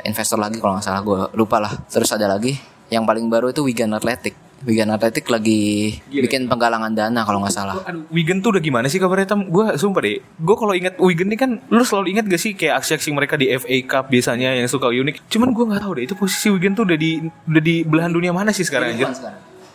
investor 0.08 0.40
lagi 0.40 0.58
kalau 0.58 0.78
nggak 0.78 0.86
salah 0.86 1.02
gue 1.04 1.20
lupa 1.36 1.60
lah. 1.60 1.72
Terus 1.86 2.10
ada 2.10 2.26
lagi 2.26 2.56
yang 2.88 3.04
paling 3.04 3.28
baru 3.28 3.52
itu 3.52 3.60
Wigan 3.62 3.92
Athletic. 3.92 4.47
Wigan 4.66 4.90
Athletic 4.90 5.30
lagi 5.30 5.94
bikin 6.10 6.50
penggalangan 6.50 6.90
dana 6.90 7.22
kalau 7.22 7.38
nggak 7.38 7.54
salah. 7.54 7.78
Aduh, 7.86 8.10
Wigan 8.10 8.42
tuh 8.42 8.58
udah 8.58 8.62
gimana 8.62 8.90
sih 8.90 8.98
kabarnya 8.98 9.30
Tam? 9.30 9.46
Gue 9.46 9.78
sumpah 9.78 10.02
deh, 10.02 10.18
gue 10.18 10.56
kalau 10.58 10.74
ingat 10.74 10.98
Wigan 10.98 11.30
ini 11.30 11.38
kan, 11.38 11.62
lu 11.70 11.86
selalu 11.86 12.18
ingat 12.18 12.26
gak 12.26 12.42
sih 12.42 12.58
kayak 12.58 12.82
aksi-aksi 12.82 13.14
mereka 13.14 13.38
di 13.38 13.54
FA 13.54 13.76
Cup 13.86 14.10
biasanya 14.10 14.58
yang 14.58 14.66
suka 14.66 14.90
unik. 14.90 15.30
Cuman 15.30 15.54
gue 15.54 15.64
nggak 15.70 15.82
tahu 15.86 15.92
deh, 15.94 16.04
itu 16.10 16.14
posisi 16.18 16.50
Wigan 16.50 16.74
tuh 16.74 16.90
udah 16.90 16.98
di 16.98 17.22
udah 17.22 17.62
di 17.62 17.86
belahan 17.86 18.10
dunia 18.10 18.34
mana 18.34 18.50
sih 18.50 18.66
sekarang 18.66 18.98
anjir? 18.98 19.06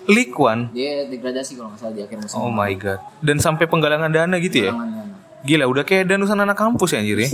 League 0.03 0.35
One. 0.35 0.67
Dia 0.75 1.07
degradasi 1.07 1.55
kalau 1.55 1.71
nggak 1.71 1.79
salah 1.79 1.93
di 1.95 2.01
akhir 2.03 2.17
musim. 2.19 2.35
Oh 2.35 2.51
my 2.51 2.75
god. 2.75 2.99
Dan 3.23 3.39
sampai 3.39 3.71
penggalangan 3.71 4.11
dana 4.11 4.35
gitu 4.43 4.67
ya? 4.67 4.71
Gila, 5.47 5.63
udah 5.67 5.83
kayak 5.87 6.11
danusan 6.11 6.39
anak 6.39 6.59
kampus 6.59 6.91
ya 6.91 6.99
anjir 6.99 7.19
ya. 7.23 7.29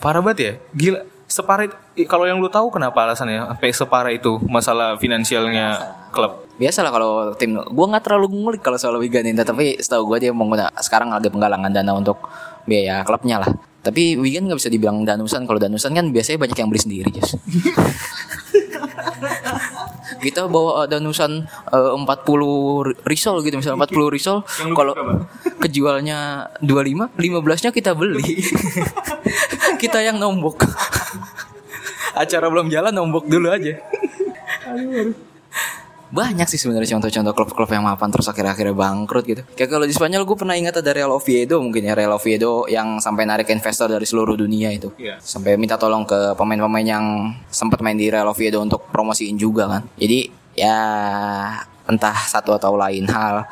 Parah 0.00 0.24
banget 0.24 0.38
ya. 0.40 0.52
Gila. 0.72 1.00
Separah 1.34 1.66
kalau 2.06 2.30
yang 2.30 2.38
lu 2.38 2.46
tahu 2.46 2.70
kenapa 2.70 3.02
alasannya 3.02 3.42
sampai 3.42 3.74
separah 3.74 4.12
itu 4.14 4.38
masalah 4.46 4.94
finansialnya 4.94 5.82
klub. 6.14 6.46
Biasa 6.54 6.86
lah 6.86 6.94
kalau 6.94 7.34
tim 7.34 7.58
gue 7.58 7.86
nggak 7.90 8.06
terlalu 8.06 8.30
ngulik 8.30 8.62
kalau 8.62 8.78
soal 8.78 9.02
Wigan 9.02 9.26
ini 9.26 9.42
tapi 9.42 9.74
setahu 9.82 10.14
gue 10.14 10.30
dia 10.30 10.30
mengguna 10.30 10.70
sekarang 10.78 11.10
lagi 11.10 11.26
penggalangan 11.34 11.74
dana 11.74 11.90
untuk 11.90 12.22
biaya 12.70 13.02
klubnya 13.02 13.42
lah 13.42 13.50
tapi 13.84 14.14
Wigan 14.14 14.46
nggak 14.46 14.62
bisa 14.62 14.70
dibilang 14.70 15.02
danusan 15.02 15.44
kalau 15.44 15.58
danusan 15.58 15.90
kan 15.92 16.08
biasanya 16.08 16.38
banyak 16.40 16.56
yang 16.56 16.70
beli 16.70 16.80
sendiri 16.80 17.08
Jus. 17.10 17.34
kita 20.24 20.48
bawa 20.48 20.88
danusan 20.88 21.44
eh, 21.68 21.92
40 21.92 23.04
risol 23.04 23.44
gitu 23.44 23.60
misalnya 23.60 23.84
40 23.84 24.16
risol. 24.16 24.40
Kalau 24.72 24.96
kejualnya 25.62 26.48
25 26.64 27.12
15 27.20 27.64
nya 27.68 27.70
kita 27.70 27.92
beli. 27.92 28.24
Kita 29.84 30.00
yang 30.00 30.16
nombok. 30.16 30.64
Acara 32.22 32.48
belum 32.48 32.72
jalan 32.72 32.94
nombok 32.94 33.28
dulu 33.28 33.52
aja 33.52 33.74
banyak 36.14 36.46
sih 36.46 36.62
sebenarnya 36.62 36.94
contoh-contoh 36.94 37.34
klub-klub 37.34 37.70
yang 37.74 37.82
mapan 37.82 38.06
terus 38.14 38.30
akhir-akhirnya 38.30 38.70
bangkrut 38.70 39.24
gitu. 39.26 39.42
Kayak 39.58 39.70
kalau 39.74 39.82
di 39.82 39.90
Spanyol 39.90 40.22
gue 40.22 40.36
pernah 40.38 40.54
ingat 40.54 40.78
ada 40.78 40.94
Real 40.94 41.10
Oviedo 41.10 41.58
mungkin 41.58 41.90
ya 41.90 41.98
Real 41.98 42.14
Oviedo 42.14 42.70
yang 42.70 43.02
sampai 43.02 43.26
narik 43.26 43.50
investor 43.50 43.90
dari 43.90 44.06
seluruh 44.06 44.38
dunia 44.38 44.70
itu. 44.70 44.94
Iya. 44.94 45.18
Sampai 45.18 45.58
minta 45.58 45.74
tolong 45.74 46.06
ke 46.06 46.38
pemain-pemain 46.38 46.86
yang 46.86 47.34
sempat 47.50 47.82
main 47.82 47.98
di 47.98 48.06
Real 48.06 48.30
Oviedo 48.30 48.62
untuk 48.62 48.86
promosiin 48.94 49.34
juga 49.34 49.66
kan. 49.66 49.82
Jadi 49.98 50.30
ya 50.54 50.78
entah 51.90 52.16
satu 52.30 52.54
atau 52.54 52.78
lain 52.78 53.10
hal 53.10 53.42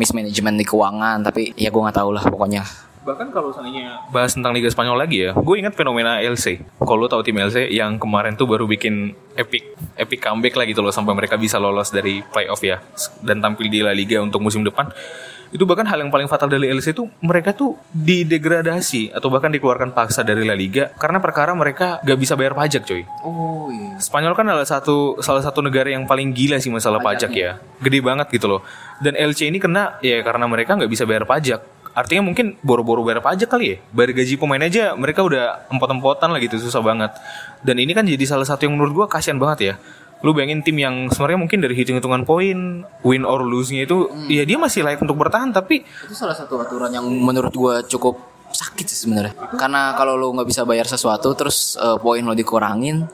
mismanagement 0.00 0.56
di 0.56 0.64
keuangan 0.64 1.20
tapi 1.20 1.52
ya 1.54 1.68
gue 1.68 1.82
nggak 1.84 1.96
tahu 2.00 2.10
lah 2.16 2.24
pokoknya 2.24 2.64
Bahkan 3.06 3.30
kalau 3.30 3.54
seandainya 3.54 4.02
bahas 4.10 4.34
tentang 4.34 4.50
Liga 4.50 4.66
Spanyol 4.66 4.98
lagi 4.98 5.22
ya, 5.22 5.30
gue 5.30 5.56
ingat 5.62 5.78
fenomena 5.78 6.18
LC. 6.18 6.58
Kalau 6.82 7.06
lo 7.06 7.06
tahu 7.06 7.22
tim 7.22 7.38
LC 7.38 7.70
yang 7.70 8.02
kemarin 8.02 8.34
tuh 8.34 8.50
baru 8.50 8.66
bikin 8.66 9.14
epic 9.38 9.78
epic 9.94 10.18
comeback 10.18 10.58
lah 10.58 10.66
gitu 10.66 10.82
loh 10.82 10.90
sampai 10.90 11.14
mereka 11.14 11.38
bisa 11.38 11.62
lolos 11.62 11.94
dari 11.94 12.26
playoff 12.26 12.58
ya 12.66 12.82
dan 13.22 13.38
tampil 13.38 13.70
di 13.70 13.78
La 13.78 13.94
Liga 13.94 14.18
untuk 14.18 14.42
musim 14.42 14.66
depan. 14.66 14.90
Itu 15.54 15.62
bahkan 15.62 15.86
hal 15.86 16.02
yang 16.02 16.10
paling 16.10 16.26
fatal 16.26 16.50
dari 16.50 16.66
LC 16.74 16.90
itu 16.90 17.06
mereka 17.22 17.54
tuh 17.54 17.78
didegradasi 17.94 19.14
atau 19.14 19.30
bahkan 19.30 19.54
dikeluarkan 19.54 19.94
paksa 19.94 20.26
dari 20.26 20.42
La 20.42 20.58
Liga 20.58 20.90
karena 20.98 21.22
perkara 21.22 21.54
mereka 21.54 22.02
gak 22.02 22.18
bisa 22.18 22.34
bayar 22.34 22.58
pajak 22.58 22.82
coy. 22.82 23.06
oh 23.22 23.70
iya 23.70 23.94
Spanyol 24.02 24.34
kan 24.34 24.50
adalah 24.50 24.66
satu 24.66 25.22
salah 25.22 25.46
satu 25.46 25.62
negara 25.62 25.88
yang 25.88 26.04
paling 26.04 26.34
gila 26.34 26.58
sih 26.58 26.68
masalah 26.68 26.98
pajak 26.98 27.30
ya, 27.30 27.62
gede 27.78 28.02
banget 28.02 28.26
gitu 28.34 28.50
loh. 28.50 28.60
Dan 28.98 29.14
LC 29.14 29.46
ini 29.46 29.62
kena 29.62 30.02
ya 30.02 30.18
karena 30.26 30.50
mereka 30.50 30.74
nggak 30.74 30.90
bisa 30.90 31.06
bayar 31.06 31.24
pajak. 31.24 31.75
Artinya 31.96 32.28
mungkin 32.28 32.60
boro-boro 32.60 33.00
bayar 33.00 33.24
pajak 33.24 33.48
kali 33.48 33.72
ya. 33.72 33.76
Bayar 33.88 34.12
gaji 34.12 34.36
pemain 34.36 34.60
aja 34.60 34.92
mereka 34.92 35.24
udah 35.24 35.64
empot-empotan 35.72 36.28
lah 36.28 36.40
gitu 36.44 36.60
susah 36.60 36.84
banget. 36.84 37.16
Dan 37.64 37.80
ini 37.80 37.96
kan 37.96 38.04
jadi 38.04 38.20
salah 38.28 38.44
satu 38.44 38.68
yang 38.68 38.76
menurut 38.76 38.92
gua 38.92 39.06
kasihan 39.08 39.40
banget 39.40 39.58
ya. 39.72 39.74
Lu 40.20 40.36
bayangin 40.36 40.60
tim 40.60 40.76
yang 40.76 41.08
sebenarnya 41.08 41.40
mungkin 41.40 41.64
dari 41.64 41.72
hitung-hitungan 41.72 42.28
poin, 42.28 42.84
win 43.00 43.22
or 43.24 43.40
lose-nya 43.40 43.88
itu 43.88 44.12
ya 44.28 44.44
dia 44.44 44.60
masih 44.60 44.84
layak 44.84 45.00
untuk 45.00 45.16
bertahan 45.16 45.52
tapi 45.52 45.84
itu 45.84 46.16
salah 46.16 46.36
satu 46.36 46.60
aturan 46.60 46.92
yang 46.92 47.04
menurut 47.04 47.52
gua 47.52 47.80
cukup 47.84 48.36
sakit 48.52 48.86
sih 48.88 49.06
sebenarnya 49.06 49.36
karena 49.60 49.92
kalau 49.98 50.16
lo 50.16 50.32
nggak 50.32 50.48
bisa 50.48 50.62
bayar 50.64 50.88
sesuatu 50.88 51.36
terus 51.36 51.76
eh, 51.76 51.98
poin 52.00 52.24
lo 52.24 52.32
dikurangin 52.32 53.04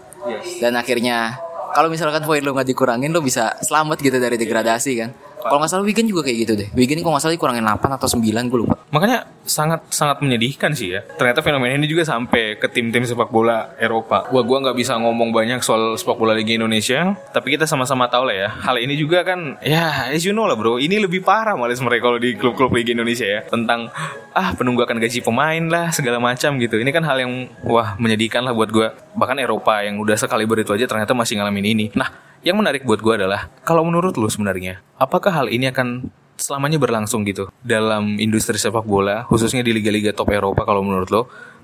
dan 0.62 0.78
akhirnya 0.78 1.40
kalau 1.72 1.88
misalkan 1.88 2.22
poin 2.22 2.44
lo 2.44 2.54
nggak 2.54 2.68
dikurangin 2.68 3.10
lo 3.10 3.24
bisa 3.24 3.56
selamat 3.58 3.98
gitu 3.98 4.16
dari 4.22 4.36
degradasi 4.38 4.92
kan 5.00 5.10
kalau 5.42 5.58
nggak 5.62 5.72
salah 5.72 5.84
Wigan 5.84 6.06
juga 6.06 6.22
kayak 6.26 6.38
gitu 6.46 6.52
deh 6.58 6.68
Wigan 6.74 6.98
ini 6.98 7.02
kalau 7.02 7.14
nggak 7.18 7.24
salah 7.26 7.34
dikurangin 7.34 7.64
8 7.66 7.98
atau 7.98 8.08
9 8.08 8.22
gue 8.22 8.60
lupa 8.62 8.82
Makanya 8.92 9.24
sangat 9.48 9.88
sangat 9.88 10.20
menyedihkan 10.20 10.76
sih 10.76 10.92
ya. 10.92 11.00
Ternyata 11.16 11.40
fenomena 11.40 11.72
ini 11.72 11.88
juga 11.88 12.04
sampai 12.04 12.60
ke 12.60 12.68
tim-tim 12.68 13.08
sepak 13.08 13.32
bola 13.32 13.72
Eropa. 13.80 14.28
Wah, 14.28 14.44
gua 14.44 14.60
nggak 14.60 14.76
bisa 14.76 15.00
ngomong 15.00 15.32
banyak 15.32 15.64
soal 15.64 15.96
sepak 15.96 16.20
bola 16.20 16.36
Liga 16.36 16.52
Indonesia, 16.60 17.16
tapi 17.32 17.56
kita 17.56 17.64
sama-sama 17.64 18.04
tahu 18.12 18.28
lah 18.28 18.36
ya. 18.36 18.48
Hal 18.52 18.76
ini 18.84 19.00
juga 19.00 19.24
kan, 19.24 19.56
ya, 19.64 20.12
as 20.12 20.28
you 20.28 20.36
know 20.36 20.44
lah 20.44 20.60
bro. 20.60 20.76
Ini 20.76 21.00
lebih 21.08 21.24
parah 21.24 21.56
malah 21.56 21.72
sebenarnya 21.72 22.04
kalau 22.04 22.20
di 22.20 22.36
klub-klub 22.36 22.68
Liga 22.76 22.92
Indonesia 22.92 23.24
ya. 23.24 23.40
Tentang 23.48 23.88
ah 24.36 24.52
penunggakan 24.52 25.00
gaji 25.00 25.24
pemain 25.24 25.64
lah 25.72 25.88
segala 25.88 26.20
macam 26.20 26.60
gitu. 26.60 26.76
Ini 26.76 26.92
kan 26.92 27.08
hal 27.08 27.24
yang 27.24 27.48
wah 27.64 27.96
menyedihkan 27.96 28.44
lah 28.44 28.52
buat 28.52 28.68
gua. 28.68 28.92
Bahkan 29.16 29.40
Eropa 29.40 29.80
yang 29.80 29.96
udah 30.04 30.20
sekali 30.20 30.44
itu 30.44 30.68
aja 30.76 30.84
ternyata 30.84 31.16
masih 31.16 31.40
ngalamin 31.40 31.64
ini. 31.64 31.86
Nah, 31.96 32.12
yang 32.42 32.58
menarik 32.58 32.82
buat 32.82 32.98
gua 32.98 33.14
adalah 33.18 33.48
kalau 33.62 33.86
menurut 33.86 34.18
lu 34.18 34.26
sebenarnya, 34.26 34.82
apakah 34.98 35.30
hal 35.30 35.46
ini 35.50 35.70
akan 35.70 36.10
selamanya 36.36 36.82
berlangsung 36.82 37.22
gitu 37.22 37.48
dalam 37.62 38.18
industri 38.18 38.58
sepak 38.58 38.82
bola 38.82 39.22
khususnya 39.30 39.62
di 39.62 39.70
liga-liga 39.70 40.10
top 40.10 40.34
Eropa 40.34 40.66
kalau 40.66 40.82
menurut 40.82 41.08
lo? 41.14 41.22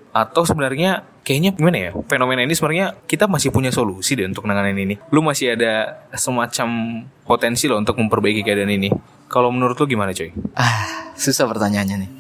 Atau 0.09 0.49
sebenarnya 0.49 1.05
kayaknya 1.21 1.53
gimana 1.53 1.79
ya 1.79 1.91
fenomena 2.09 2.41
ini 2.41 2.57
sebenarnya 2.57 2.97
kita 3.05 3.29
masih 3.29 3.53
punya 3.53 3.69
solusi 3.69 4.17
deh 4.17 4.25
untuk 4.25 4.49
nanganin 4.49 4.79
ini. 4.79 4.95
Lu 5.12 5.21
masih 5.21 5.59
ada 5.59 6.01
semacam 6.17 7.03
potensi 7.29 7.69
loh 7.69 7.77
untuk 7.79 8.01
memperbaiki 8.01 8.41
keadaan 8.41 8.73
ini. 8.73 8.88
Kalau 9.29 9.53
menurut 9.53 9.77
lu 9.77 9.85
gimana 9.85 10.17
coy? 10.17 10.33
Ah 10.57 11.12
susah 11.19 11.45
pertanyaannya 11.45 11.97
nih. 12.07 12.11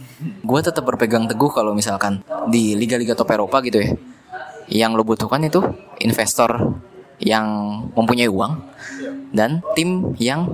Gue 0.42 0.60
tetap 0.60 0.82
berpegang 0.82 1.30
teguh 1.30 1.48
kalau 1.54 1.72
misalkan 1.72 2.26
di 2.50 2.74
liga-liga 2.74 3.14
top 3.14 3.30
Eropa 3.30 3.62
gitu 3.62 3.78
ya 3.80 3.90
yang 4.68 4.92
lo 4.92 5.02
butuhkan 5.02 5.40
itu 5.48 5.64
investor 6.04 6.76
yang 7.18 7.46
mempunyai 7.92 8.30
uang 8.30 8.62
dan 9.34 9.60
tim 9.74 10.14
yang 10.16 10.50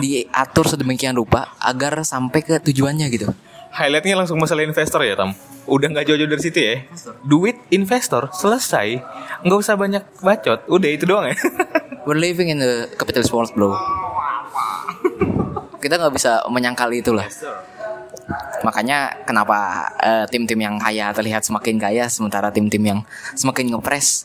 diatur 0.00 0.66
sedemikian 0.66 1.14
rupa 1.14 1.54
agar 1.62 2.02
sampai 2.02 2.40
ke 2.42 2.54
tujuannya 2.58 3.06
gitu. 3.12 3.30
highlightnya 3.68 4.16
langsung 4.16 4.40
masalah 4.40 4.64
investor 4.64 5.04
ya 5.04 5.14
tam 5.14 5.36
udah 5.68 5.86
nggak 5.92 6.08
jauh-jauh 6.08 6.30
dari 6.30 6.42
situ 6.42 6.58
ya 6.58 6.74
duit 7.22 7.60
investor 7.68 8.32
selesai 8.32 8.96
nggak 9.44 9.58
usah 9.60 9.76
banyak 9.76 10.02
bacot 10.24 10.64
udah 10.66 10.88
itu 10.88 11.04
doang 11.04 11.28
ya 11.30 11.36
We're 12.08 12.16
living 12.16 12.48
in 12.48 12.56
the 12.56 12.88
capitalist 12.96 13.28
world, 13.36 13.52
bro. 13.52 13.76
Kita 15.76 16.00
nggak 16.00 16.14
bisa 16.16 16.40
menyangkal 16.48 16.88
itulah. 16.96 17.28
Makanya 18.64 19.12
kenapa 19.28 19.84
eh, 20.00 20.24
tim-tim 20.32 20.56
yang 20.56 20.80
kaya 20.80 21.12
terlihat 21.12 21.44
semakin 21.44 21.76
kaya 21.76 22.08
sementara 22.08 22.48
tim-tim 22.48 22.80
yang 22.80 23.00
semakin 23.36 23.76
ngepres 23.76 24.24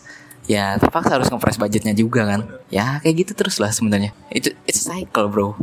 ya 0.50 0.76
terpaksa 0.80 1.18
harus 1.20 1.30
ngepres 1.32 1.60
budgetnya 1.60 1.94
juga 1.96 2.28
kan. 2.28 2.42
Ya 2.68 3.00
kayak 3.04 3.28
gitu 3.28 3.32
terus 3.38 3.58
lah 3.60 3.72
sebenarnya. 3.72 4.12
Itu 4.30 4.52
it's 4.68 4.84
cycle, 4.84 5.30
bro. 5.30 5.56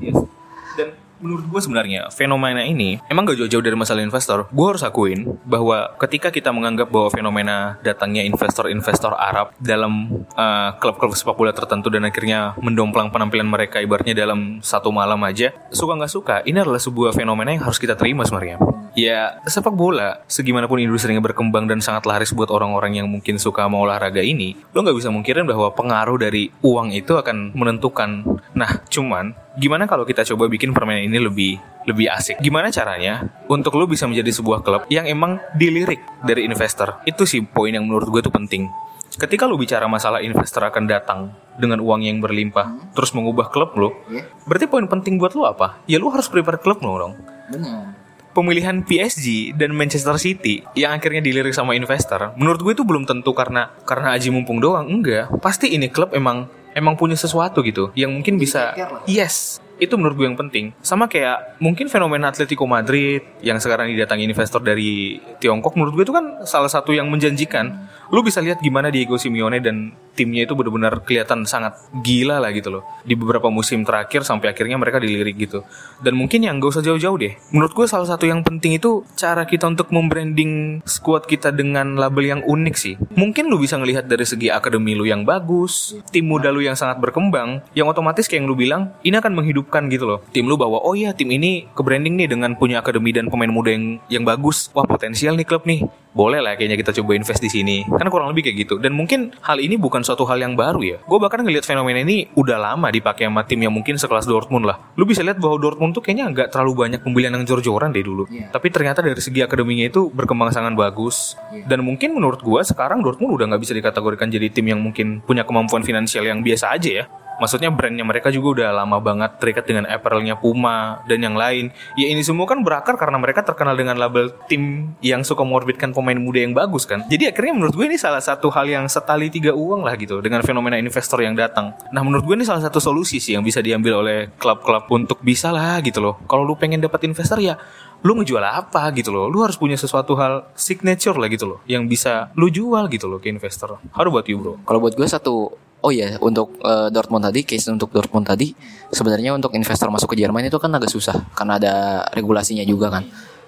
Dan 0.78 0.96
menurut 1.20 1.44
gue 1.52 1.60
sebenarnya 1.60 2.08
fenomena 2.08 2.64
ini 2.64 2.96
emang 3.12 3.28
gak 3.28 3.36
jauh-jauh 3.44 3.60
dari 3.60 3.76
masalah 3.76 4.00
investor. 4.00 4.48
Gue 4.50 4.66
harus 4.72 4.80
akuin 4.80 5.36
bahwa 5.44 5.92
ketika 6.00 6.32
kita 6.32 6.48
menganggap 6.48 6.88
bahwa 6.88 7.12
fenomena 7.12 7.76
datangnya 7.84 8.24
investor-investor 8.24 9.12
Arab 9.14 9.52
dalam 9.60 10.24
uh, 10.32 10.72
klub-klub 10.80 11.12
sepak 11.12 11.36
bola 11.36 11.52
tertentu 11.52 11.92
dan 11.92 12.08
akhirnya 12.08 12.56
mendomplang 12.58 13.12
penampilan 13.12 13.46
mereka 13.46 13.84
ibaratnya 13.84 14.16
dalam 14.16 14.64
satu 14.64 14.88
malam 14.88 15.20
aja, 15.28 15.52
suka 15.68 15.92
nggak 15.92 16.12
suka, 16.12 16.36
ini 16.48 16.56
adalah 16.56 16.80
sebuah 16.80 17.12
fenomena 17.12 17.52
yang 17.52 17.68
harus 17.68 17.76
kita 17.76 17.94
terima 18.00 18.24
sebenarnya. 18.24 18.56
Ya, 19.00 19.40
sepak 19.48 19.72
bola, 19.72 20.20
segimanapun 20.28 20.76
industrinya 20.76 21.24
berkembang 21.24 21.64
dan 21.64 21.80
sangat 21.80 22.04
laris 22.04 22.36
buat 22.36 22.52
orang-orang 22.52 23.00
yang 23.00 23.08
mungkin 23.08 23.40
suka 23.40 23.64
mau 23.64 23.88
olahraga 23.88 24.20
ini, 24.20 24.52
lo 24.76 24.84
nggak 24.84 24.92
bisa 24.92 25.08
mungkirin 25.08 25.48
bahwa 25.48 25.72
pengaruh 25.72 26.20
dari 26.20 26.52
uang 26.60 26.92
itu 26.92 27.16
akan 27.16 27.56
menentukan. 27.56 28.28
Nah, 28.52 28.84
cuman 28.92 29.32
gimana 29.56 29.88
kalau 29.88 30.04
kita 30.04 30.20
coba 30.28 30.52
bikin 30.52 30.76
permainan 30.76 31.08
ini 31.08 31.16
lebih 31.16 31.56
lebih 31.88 32.12
asik? 32.12 32.44
Gimana 32.44 32.68
caranya 32.68 33.24
untuk 33.48 33.72
lo 33.80 33.88
bisa 33.88 34.04
menjadi 34.04 34.28
sebuah 34.36 34.60
klub 34.60 34.84
yang 34.92 35.08
emang 35.08 35.40
dilirik 35.56 36.04
dari 36.20 36.44
investor? 36.44 37.00
Itu 37.08 37.24
sih 37.24 37.40
poin 37.40 37.72
yang 37.72 37.88
menurut 37.88 38.12
gue 38.12 38.20
tuh 38.20 38.34
penting. 38.34 38.68
Ketika 39.16 39.48
lo 39.48 39.56
bicara 39.56 39.88
masalah 39.88 40.20
investor 40.20 40.60
akan 40.68 40.84
datang 40.86 41.32
dengan 41.56 41.80
uang 41.80 42.04
yang 42.04 42.20
berlimpah, 42.20 42.92
terus 42.94 43.16
mengubah 43.16 43.48
klub 43.48 43.74
lo, 43.80 43.96
Iya. 44.12 44.28
berarti 44.44 44.68
poin 44.68 44.86
penting 44.86 45.16
buat 45.16 45.32
lo 45.32 45.48
apa? 45.48 45.80
Ya 45.88 45.96
lo 45.96 46.12
harus 46.12 46.28
prepare 46.28 46.60
klub 46.60 46.84
lo 46.84 46.94
dong 47.00 47.14
Benar. 47.50 47.99
Pemilihan 48.32 48.82
PSG 48.86 49.56
dan 49.58 49.74
Manchester 49.74 50.16
City 50.16 50.62
yang 50.78 50.94
akhirnya 50.96 51.22
dilirik 51.22 51.54
sama 51.54 51.74
investor, 51.74 52.34
menurut 52.38 52.60
gue 52.62 52.72
itu 52.74 52.84
belum 52.86 53.04
tentu 53.06 53.34
karena 53.34 53.70
karena 53.84 54.14
Aji 54.14 54.30
mumpung 54.30 54.62
doang, 54.62 54.86
enggak. 54.86 55.30
Pasti 55.42 55.72
ini 55.74 55.90
klub 55.90 56.14
emang 56.14 56.46
emang 56.74 56.94
punya 56.94 57.18
sesuatu 57.18 57.66
gitu 57.66 57.90
yang 57.98 58.14
mungkin 58.14 58.38
bisa 58.38 58.74
yes 59.10 59.58
itu 59.80 59.96
menurut 59.96 60.14
gue 60.20 60.26
yang 60.28 60.36
penting. 60.36 60.76
Sama 60.84 61.08
kayak 61.08 61.56
mungkin 61.56 61.88
fenomena 61.88 62.28
Atletico 62.28 62.68
Madrid 62.68 63.24
yang 63.40 63.56
sekarang 63.56 63.88
didatangi 63.88 64.28
investor 64.28 64.60
dari 64.60 65.16
Tiongkok 65.40 65.72
menurut 65.74 65.96
gue 65.96 66.04
itu 66.04 66.12
kan 66.12 66.44
salah 66.44 66.68
satu 66.68 66.92
yang 66.92 67.08
menjanjikan 67.08 67.88
lu 68.10 68.26
bisa 68.26 68.42
lihat 68.42 68.58
gimana 68.58 68.90
Diego 68.90 69.14
Simeone 69.14 69.62
dan 69.62 69.94
timnya 70.18 70.44
itu 70.44 70.52
benar-benar 70.58 71.00
kelihatan 71.06 71.46
sangat 71.46 71.78
gila 72.02 72.42
lah 72.42 72.50
gitu 72.50 72.68
loh. 72.68 72.82
Di 73.06 73.14
beberapa 73.14 73.48
musim 73.48 73.86
terakhir 73.86 74.26
sampai 74.26 74.52
akhirnya 74.52 74.76
mereka 74.76 74.98
dilirik 74.98 75.38
gitu. 75.38 75.62
Dan 76.02 76.18
mungkin 76.18 76.42
yang 76.44 76.58
gak 76.58 76.76
usah 76.76 76.84
jauh-jauh 76.84 77.16
deh. 77.16 77.38
Menurut 77.54 77.72
gue 77.72 77.86
salah 77.86 78.04
satu 78.04 78.26
yang 78.26 78.42
penting 78.42 78.76
itu 78.76 79.06
cara 79.14 79.46
kita 79.46 79.70
untuk 79.70 79.88
membranding 79.94 80.82
squad 80.84 81.24
kita 81.24 81.54
dengan 81.54 81.96
label 81.96 82.24
yang 82.26 82.40
unik 82.44 82.74
sih. 82.76 82.94
Mungkin 83.14 83.48
lu 83.48 83.62
bisa 83.62 83.78
ngelihat 83.78 84.10
dari 84.10 84.26
segi 84.26 84.50
akademi 84.50 84.92
lu 84.98 85.06
yang 85.06 85.22
bagus 85.22 85.96
tim 86.10 86.26
muda 86.26 86.50
lu 86.50 86.60
yang 86.60 86.74
sangat 86.74 86.98
berkembang 86.98 87.62
yang 87.72 87.86
otomatis 87.86 88.26
kayak 88.26 88.42
yang 88.42 88.48
lu 88.50 88.56
bilang 88.58 88.82
ini 89.06 89.16
akan 89.16 89.32
menghidupkan 89.38 89.86
gitu 89.88 90.04
loh. 90.04 90.18
Tim 90.34 90.50
lu 90.50 90.58
bahwa 90.58 90.82
oh 90.82 90.98
iya 90.98 91.14
tim 91.14 91.30
ini 91.30 91.70
ke 91.70 91.80
branding 91.80 92.18
nih 92.18 92.28
dengan 92.28 92.58
punya 92.58 92.82
akademi 92.82 93.14
dan 93.14 93.30
pemain 93.30 93.48
muda 93.48 93.70
yang 93.70 94.02
yang 94.10 94.24
bagus. 94.26 94.68
Wah 94.74 94.84
potensial 94.84 95.38
nih 95.38 95.46
klub 95.46 95.64
nih. 95.64 95.86
Boleh 96.10 96.42
lah 96.42 96.58
kayaknya 96.58 96.74
kita 96.74 96.90
coba 97.00 97.14
invest 97.14 97.38
di 97.38 97.46
sini 97.46 97.86
kan 98.00 98.08
kurang 98.08 98.32
lebih 98.32 98.48
kayak 98.48 98.56
gitu. 98.64 98.74
Dan 98.80 98.96
mungkin 98.96 99.36
hal 99.44 99.60
ini 99.60 99.76
bukan 99.76 100.00
suatu 100.00 100.24
hal 100.24 100.40
yang 100.40 100.56
baru 100.56 100.80
ya. 100.80 100.98
Gue 101.04 101.20
bahkan 101.20 101.44
ngelihat 101.44 101.68
fenomena 101.68 102.00
ini 102.00 102.32
udah 102.32 102.56
lama 102.56 102.88
dipakai 102.88 103.28
sama 103.28 103.44
tim 103.44 103.60
yang 103.60 103.76
mungkin 103.76 104.00
sekelas 104.00 104.24
Dortmund 104.24 104.64
lah. 104.64 104.80
Lu 104.96 105.04
bisa 105.04 105.20
lihat 105.20 105.36
bahwa 105.36 105.60
Dortmund 105.60 105.92
tuh 105.92 106.00
kayaknya 106.00 106.32
nggak 106.32 106.48
terlalu 106.56 106.88
banyak 106.88 107.00
pembelian 107.04 107.36
yang 107.36 107.44
jor-joran 107.44 107.92
deh 107.92 108.00
dulu. 108.00 108.24
Iya. 108.30 108.48
tapi 108.54 108.70
ternyata 108.70 109.02
dari 109.02 109.18
segi 109.18 109.42
akademinya 109.42 109.90
itu 109.90 110.08
berkembang 110.08 110.54
sangat 110.54 110.72
bagus. 110.78 111.34
Iya. 111.50 111.66
dan 111.66 111.82
mungkin 111.82 112.14
menurut 112.14 112.40
gue 112.40 112.60
sekarang 112.62 113.02
Dortmund 113.02 113.34
udah 113.34 113.46
nggak 113.50 113.62
bisa 113.62 113.74
dikategorikan 113.74 114.30
jadi 114.30 114.46
tim 114.54 114.70
yang 114.70 114.78
mungkin 114.78 115.18
punya 115.26 115.42
kemampuan 115.42 115.82
finansial 115.82 116.22
yang 116.22 116.46
biasa 116.46 116.78
aja 116.78 116.90
ya 117.02 117.04
Maksudnya 117.40 117.72
brandnya 117.72 118.05
mereka 118.05 118.29
juga 118.29 118.61
udah 118.61 118.85
lama 118.85 119.00
banget 119.00 119.40
terikat 119.40 119.64
dengan 119.64 119.88
apparelnya 119.88 120.37
Puma 120.37 121.00
dan 121.09 121.24
yang 121.24 121.35
lain. 121.35 121.72
Ya 121.96 122.12
ini 122.12 122.20
semua 122.20 122.44
kan 122.44 122.61
berakar 122.61 123.00
karena 123.00 123.16
mereka 123.16 123.40
terkenal 123.40 123.74
dengan 123.74 123.96
label 123.96 124.29
tim 124.44 124.92
yang 125.00 125.24
suka 125.24 125.40
mengorbitkan 125.40 125.96
pemain 125.96 126.20
muda 126.20 126.44
yang 126.44 126.53
bagus 126.53 126.85
kan. 126.85 127.09
Jadi 127.09 127.33
akhirnya 127.33 127.57
menurut 127.57 127.72
gue 127.72 127.88
ini 127.88 127.96
salah 127.96 128.20
satu 128.20 128.53
hal 128.53 128.68
yang 128.68 128.85
setali 128.87 129.33
tiga 129.33 129.57
uang 129.57 129.88
lah 129.88 129.96
gitu 129.96 130.20
dengan 130.20 130.44
fenomena 130.44 130.76
investor 130.76 131.24
yang 131.24 131.33
datang. 131.33 131.72
Nah 131.90 132.05
menurut 132.05 132.29
gue 132.29 132.37
ini 132.37 132.44
salah 132.44 132.61
satu 132.61 132.76
solusi 132.76 133.16
sih 133.16 133.33
yang 133.33 133.42
bisa 133.42 133.64
diambil 133.64 134.05
oleh 134.05 134.18
klub-klub 134.37 134.85
untuk 134.92 135.24
bisa 135.24 135.48
lah 135.48 135.81
gitu 135.81 136.05
loh. 136.05 136.20
Kalau 136.29 136.44
lu 136.44 136.55
pengen 136.61 136.85
dapat 136.85 137.09
investor 137.09 137.40
ya 137.40 137.57
lu 138.00 138.16
ngejual 138.16 138.44
apa 138.44 138.88
gitu 138.96 139.12
loh. 139.12 139.33
Lu 139.33 139.40
harus 139.40 139.57
punya 139.57 139.81
sesuatu 139.81 140.12
hal 140.16 140.53
signature 140.53 141.16
lah 141.16 141.29
gitu 141.33 141.57
loh 141.57 141.59
yang 141.64 141.88
bisa 141.88 142.29
lu 142.37 142.53
jual 142.53 142.85
gitu 142.92 143.09
loh 143.09 143.16
ke 143.16 143.33
investor. 143.33 143.81
How 143.96 144.05
about 144.05 144.29
you 144.29 144.37
bro? 144.37 144.61
Kalau 144.68 144.81
buat 144.81 144.92
gue 144.92 145.09
satu 145.09 145.57
Oh 145.80 145.88
iya, 145.88 146.20
untuk 146.20 146.60
eh, 146.60 146.88
Dortmund 146.92 147.24
tadi, 147.24 147.40
case 147.48 147.72
untuk 147.72 147.88
Dortmund 147.88 148.28
tadi, 148.28 148.52
sebenarnya 148.92 149.32
untuk 149.32 149.56
investor 149.56 149.88
masuk 149.88 150.12
ke 150.12 150.20
Jerman 150.20 150.44
itu 150.44 150.60
kan 150.60 150.68
agak 150.76 150.92
susah 150.92 151.16
karena 151.32 151.56
ada 151.56 151.74
regulasinya 152.12 152.64
juga 152.68 152.92
kan. 152.92 153.04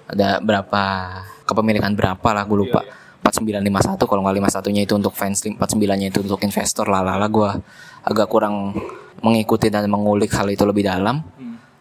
Ada 0.09 0.41
berapa 0.41 0.83
kepemilikan 1.45 1.93
berapa 1.93 2.29
lah 2.33 2.43
gue 2.49 2.57
lupa. 2.57 2.81
4951 3.23 4.03
kalau 4.03 4.21
nggak 4.27 4.35
51 4.51 4.75
nya 4.75 4.81
itu 4.83 4.93
untuk 4.99 5.13
fans, 5.15 5.39
49 5.47 5.55
nya 5.95 6.07
itu 6.11 6.19
untuk 6.19 6.41
investor 6.43 6.91
lah 6.91 7.07
lah 7.07 7.29
gue 7.31 7.49
agak 8.03 8.27
kurang 8.27 8.75
mengikuti 9.23 9.71
dan 9.71 9.87
mengulik 9.87 10.33
hal 10.35 10.51
itu 10.51 10.67
lebih 10.67 10.83
dalam. 10.83 11.23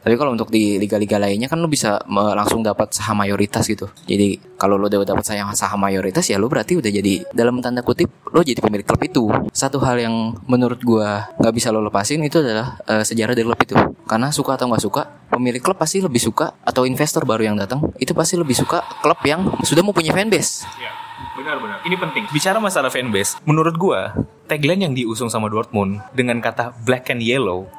Tapi 0.03 0.15
kalau 0.19 0.35
untuk 0.35 0.51
di 0.51 0.83
liga-liga 0.83 1.17
lainnya 1.17 1.47
kan 1.47 1.63
lu 1.63 1.71
bisa 1.71 2.03
langsung 2.11 2.61
dapat 2.61 2.91
saham 2.91 3.23
mayoritas 3.23 3.63
gitu. 3.71 3.87
Jadi 4.05 4.43
kalau 4.59 4.75
lu 4.75 4.91
udah 4.91 5.07
dapat 5.07 5.23
saham 5.23 5.55
saham 5.55 5.79
mayoritas 5.79 6.27
ya 6.27 6.43
lu 6.43 6.51
berarti 6.51 6.75
udah 6.83 6.91
jadi 6.91 7.23
dalam 7.31 7.63
tanda 7.63 7.87
kutip 7.87 8.11
lu 8.35 8.43
jadi 8.43 8.59
pemilik 8.59 8.83
klub 8.83 9.03
itu. 9.07 9.25
Satu 9.55 9.79
hal 9.79 10.03
yang 10.03 10.35
menurut 10.51 10.83
gua 10.83 11.31
nggak 11.39 11.55
bisa 11.55 11.71
lo 11.71 11.79
lepasin 11.79 12.19
itu 12.27 12.43
adalah 12.43 12.83
eh, 12.91 13.07
sejarah 13.07 13.39
dari 13.39 13.47
klub 13.47 13.61
itu. 13.63 13.79
Karena 14.03 14.35
suka 14.35 14.59
atau 14.59 14.67
nggak 14.67 14.83
suka, 14.83 15.03
pemilik 15.31 15.63
klub 15.63 15.79
pasti 15.79 16.03
lebih 16.03 16.19
suka 16.19 16.53
atau 16.67 16.83
investor 16.83 17.23
baru 17.23 17.55
yang 17.55 17.57
datang 17.57 17.81
itu 18.03 18.11
pasti 18.13 18.35
lebih 18.35 18.59
suka 18.59 18.83
klub 19.01 19.23
yang 19.23 19.47
sudah 19.63 19.87
mempunyai 19.87 20.11
fanbase. 20.13 20.67
Ya, 20.83 20.91
benar-benar. 21.39 21.79
Ini 21.87 21.97
penting. 21.97 22.25
Bicara 22.35 22.59
masalah 22.59 22.91
fanbase, 22.91 23.39
menurut 23.47 23.79
gua 23.79 24.13
tagline 24.53 24.85
yang 24.85 24.93
diusung 24.93 25.33
sama 25.33 25.49
Dortmund 25.49 26.05
dengan 26.13 26.37
kata 26.45 26.77
black 26.85 27.09
and 27.09 27.25
yellow 27.25 27.73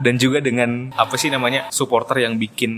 dan 0.00 0.16
juga 0.16 0.40
dengan 0.40 0.88
apa 0.96 1.20
sih 1.20 1.28
namanya 1.28 1.68
supporter 1.68 2.24
yang 2.24 2.40
bikin 2.40 2.72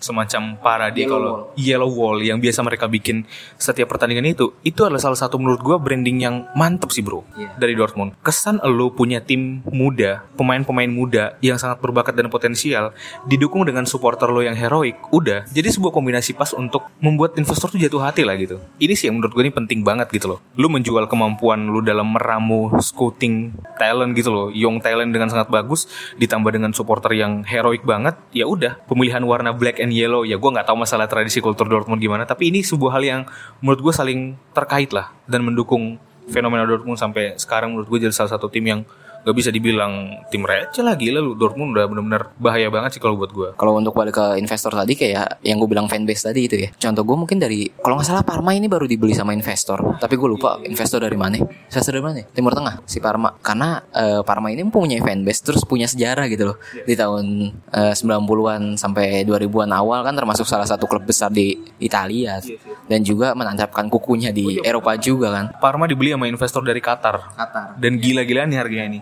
semacam 0.00 0.58
parade 0.60 1.02
Yellow 1.02 1.12
kalau 1.12 1.32
wall. 1.32 1.42
yellow 1.58 1.90
wall 1.90 2.16
yang 2.22 2.38
biasa 2.38 2.60
mereka 2.62 2.86
bikin 2.86 3.24
setiap 3.56 3.92
pertandingan 3.92 4.26
itu 4.28 4.52
itu 4.62 4.80
adalah 4.84 5.02
salah 5.02 5.18
satu 5.18 5.36
menurut 5.40 5.60
gua 5.62 5.76
branding 5.78 6.22
yang 6.22 6.48
mantep 6.56 6.90
sih 6.92 7.04
bro. 7.04 7.22
Iya. 7.36 7.52
dari 7.56 7.74
Dortmund. 7.76 8.16
Kesan 8.22 8.60
lo 8.62 8.92
punya 8.92 9.22
tim 9.22 9.62
muda 9.68 10.24
pemain-pemain 10.34 10.88
muda 10.90 11.36
yang 11.40 11.56
sangat 11.56 11.80
berbakat 11.80 12.16
dan 12.16 12.28
potensial 12.28 12.92
didukung 13.24 13.64
dengan 13.64 13.84
supporter 13.88 14.28
lo 14.28 14.40
yang 14.44 14.54
heroik 14.54 14.98
udah. 15.12 15.48
Jadi 15.50 15.68
sebuah 15.72 15.92
kombinasi 15.92 16.36
pas 16.36 16.52
untuk 16.52 16.88
membuat 17.00 17.36
investor 17.40 17.72
tuh 17.72 17.80
jatuh 17.80 18.02
hati 18.02 18.22
lah 18.22 18.36
gitu. 18.38 18.60
Ini 18.80 18.94
sih 18.94 19.08
yang 19.08 19.20
menurut 19.20 19.32
gue 19.32 19.42
ini 19.46 19.52
penting 19.52 19.80
banget 19.82 20.08
gitu 20.12 20.36
loh. 20.36 20.38
Lu 20.56 20.68
menjual 20.68 21.08
kemampuan 21.08 21.68
lu 21.68 21.80
dalam 21.80 22.12
meramu 22.12 22.72
scouting 22.78 23.54
talent 23.76 24.12
gitu 24.16 24.30
loh. 24.32 24.46
Young 24.52 24.80
talent 24.80 25.12
dengan 25.12 25.28
sangat 25.32 25.48
bagus 25.52 25.88
ditambah 26.16 26.50
dengan 26.52 26.72
supporter 26.72 27.12
yang 27.16 27.42
heroik 27.44 27.84
banget 27.84 28.16
ya 28.32 28.48
udah. 28.48 28.80
Pemilihan 28.88 29.22
warna 29.24 29.52
black 29.52 29.78
and 29.82 29.85
yellow. 29.90 30.22
Ya 30.22 30.36
gue 30.36 30.50
nggak 30.50 30.66
tahu 30.66 30.78
masalah 30.78 31.06
tradisi 31.10 31.38
kultur 31.42 31.66
Dortmund 31.66 31.98
gimana 32.02 32.26
tapi 32.26 32.50
ini 32.50 32.62
sebuah 32.62 32.98
hal 32.98 33.02
yang 33.04 33.20
menurut 33.62 33.80
gue 33.80 33.92
saling 33.94 34.34
terkait 34.52 34.90
lah 34.90 35.12
dan 35.26 35.42
mendukung 35.46 35.98
fenomena 36.30 36.66
Dortmund 36.66 36.98
sampai 36.98 37.38
sekarang 37.38 37.74
menurut 37.74 37.88
gue 37.90 37.98
jadi 38.06 38.14
salah 38.14 38.34
satu 38.34 38.50
tim 38.50 38.66
yang 38.66 38.80
gak 39.26 39.34
bisa 39.34 39.50
dibilang 39.50 40.22
tim 40.30 40.46
receh 40.46 40.86
lah 40.86 40.94
gila 40.94 41.18
lu 41.18 41.34
Dortmund 41.34 41.74
udah 41.74 41.90
bener-bener 41.90 42.22
bahaya 42.38 42.70
banget 42.70 42.94
sih 42.94 43.02
kalau 43.02 43.18
buat 43.18 43.34
gue 43.34 43.48
Kalau 43.58 43.74
untuk 43.74 43.90
balik 43.90 44.14
ke 44.14 44.26
investor 44.38 44.70
tadi 44.70 44.94
kayak 44.94 45.42
yang 45.42 45.58
gue 45.58 45.66
bilang 45.66 45.90
fanbase 45.90 46.30
tadi 46.30 46.46
itu 46.46 46.56
ya. 46.62 46.68
Contoh 46.78 47.02
gue 47.02 47.16
mungkin 47.18 47.42
dari 47.42 47.66
kalau 47.82 47.98
nggak 47.98 48.06
salah 48.06 48.22
Parma 48.22 48.54
ini 48.54 48.70
baru 48.70 48.86
dibeli 48.86 49.12
sama 49.18 49.34
investor. 49.34 49.98
Tapi 49.98 50.14
gue 50.14 50.28
lupa 50.30 50.62
investor 50.62 51.02
dari 51.02 51.18
mana. 51.18 51.42
Investor 51.42 51.92
dari 51.98 52.04
mana? 52.04 52.22
Timur 52.30 52.54
Tengah 52.54 52.86
si 52.86 53.02
Parma. 53.02 53.34
Karena 53.42 53.82
eh, 53.90 54.22
Parma 54.22 54.48
ini 54.54 54.62
mempunyai 54.62 55.02
fanbase 55.02 55.42
terus 55.42 55.66
punya 55.66 55.90
sejarah 55.90 56.30
gitu 56.30 56.54
loh. 56.54 56.56
Di 56.86 56.94
tahun 56.94 57.50
eh, 57.74 57.94
90-an 57.98 58.78
sampai 58.78 59.26
2000-an 59.26 59.70
awal 59.74 60.06
kan 60.06 60.14
termasuk 60.14 60.46
salah 60.46 60.68
satu 60.68 60.86
klub 60.86 61.02
besar 61.02 61.34
di 61.34 61.58
Italia 61.82 62.38
dan 62.86 63.00
juga 63.02 63.34
menancapkan 63.34 63.90
kukunya 63.90 64.30
di 64.30 64.62
Eropa 64.62 64.94
juga 64.94 65.34
kan. 65.34 65.44
Parma 65.58 65.90
dibeli 65.90 66.14
sama 66.14 66.30
investor 66.30 66.62
dari 66.62 66.78
Qatar 66.78 67.34
Qatar. 67.34 67.66
dan 67.80 67.92
gila-gilaan 67.98 68.48
nih 68.52 68.58
harganya 68.62 68.84
ini 68.86 68.98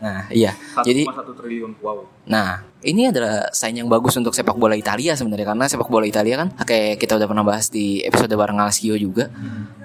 Nah, 0.00 0.26
iya. 0.32 0.52
Jadi 0.82 1.04
1,1 1.04 1.36
triliun 1.36 1.72
wow 1.84 2.02
Nah, 2.30 2.62
ini 2.86 3.10
adalah 3.10 3.50
sign 3.50 3.82
yang 3.82 3.88
bagus 3.90 4.14
untuk 4.14 4.32
sepak 4.32 4.54
bola 4.54 4.78
Italia 4.78 5.18
sebenarnya 5.18 5.52
karena 5.52 5.66
sepak 5.66 5.90
bola 5.90 6.06
Italia 6.06 6.38
kan 6.40 6.48
kayak 6.62 7.02
kita 7.02 7.18
udah 7.18 7.26
pernah 7.26 7.44
bahas 7.44 7.66
di 7.68 8.00
episode 8.06 8.30
bareng 8.32 8.58
Alessio 8.60 8.94
juga. 8.94 9.28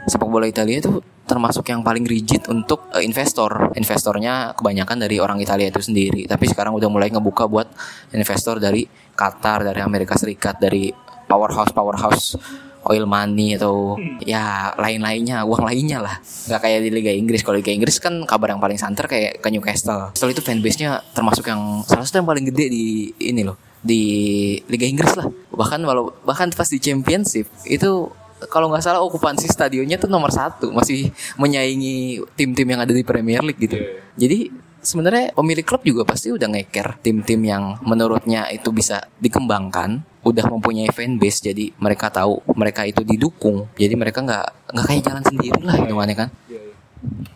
Sepak 0.06 0.30
bola 0.30 0.46
Italia 0.46 0.78
itu 0.78 1.02
termasuk 1.26 1.66
yang 1.74 1.82
paling 1.82 2.06
rigid 2.06 2.46
untuk 2.48 2.86
eh, 2.94 3.02
investor. 3.02 3.74
Investornya 3.74 4.54
kebanyakan 4.54 5.02
dari 5.02 5.18
orang 5.18 5.42
Italia 5.42 5.74
itu 5.74 5.82
sendiri, 5.82 6.30
tapi 6.30 6.46
sekarang 6.46 6.78
udah 6.78 6.88
mulai 6.88 7.10
ngebuka 7.10 7.50
buat 7.50 7.68
investor 8.14 8.62
dari 8.62 8.86
Qatar, 9.18 9.66
dari 9.66 9.82
Amerika 9.82 10.14
Serikat, 10.14 10.62
dari 10.62 10.94
powerhouse 11.26 11.74
powerhouse 11.74 12.38
oil 12.86 13.06
money 13.10 13.58
atau 13.58 13.98
ya 14.22 14.74
lain-lainnya 14.78 15.42
uang 15.44 15.66
lainnya 15.66 16.00
lah. 16.02 16.16
Nggak 16.22 16.62
kayak 16.62 16.80
di 16.86 16.90
Liga 16.94 17.12
Inggris. 17.12 17.42
Kalau 17.42 17.58
Liga 17.58 17.74
Inggris 17.74 17.98
kan 17.98 18.14
kabar 18.24 18.54
yang 18.54 18.62
paling 18.62 18.78
santer 18.78 19.10
kayak 19.10 19.42
ke 19.42 19.48
Newcastle. 19.50 20.14
Newcastle 20.14 20.34
itu 20.34 20.42
fanbase-nya 20.46 21.02
termasuk 21.14 21.46
yang 21.50 21.82
salah 21.86 22.06
satu 22.06 22.22
yang 22.22 22.30
paling 22.30 22.46
gede 22.50 22.66
di 22.70 22.86
ini 23.26 23.42
loh 23.42 23.58
di 23.82 24.02
Liga 24.70 24.86
Inggris 24.86 25.14
lah. 25.18 25.28
Bahkan 25.54 25.82
walau 25.86 26.14
bahkan 26.26 26.50
pas 26.54 26.70
di 26.70 26.82
Championship 26.82 27.50
itu 27.66 28.10
kalau 28.50 28.70
nggak 28.70 28.84
salah 28.84 29.02
okupansi 29.02 29.50
stadionnya 29.50 29.98
tuh 29.98 30.10
nomor 30.10 30.30
satu. 30.30 30.70
Masih 30.74 31.10
menyaingi 31.42 32.22
tim-tim 32.38 32.68
yang 32.70 32.82
ada 32.82 32.94
di 32.94 33.02
Premier 33.02 33.42
League 33.42 33.62
gitu. 33.62 33.78
Jadi 34.18 34.66
sebenarnya 34.86 35.34
pemilik 35.34 35.66
klub 35.66 35.82
juga 35.82 36.06
pasti 36.06 36.30
udah 36.30 36.46
ngeker 36.46 37.02
tim-tim 37.02 37.42
yang 37.42 37.82
menurutnya 37.82 38.46
itu 38.54 38.70
bisa 38.70 39.10
dikembangkan 39.18 40.06
udah 40.26 40.46
mempunyai 40.50 40.90
fanbase 40.90 41.54
jadi 41.54 41.70
mereka 41.78 42.10
tahu 42.10 42.42
mereka 42.58 42.82
itu 42.84 43.06
didukung. 43.06 43.70
Jadi 43.78 43.94
mereka 43.94 44.26
nggak 44.26 44.74
nggak 44.74 44.86
kayak 44.90 45.02
jalan 45.06 45.24
sendiri 45.24 45.60
lah 45.62 45.78
hitungannya 45.78 46.18
kan. 46.18 46.30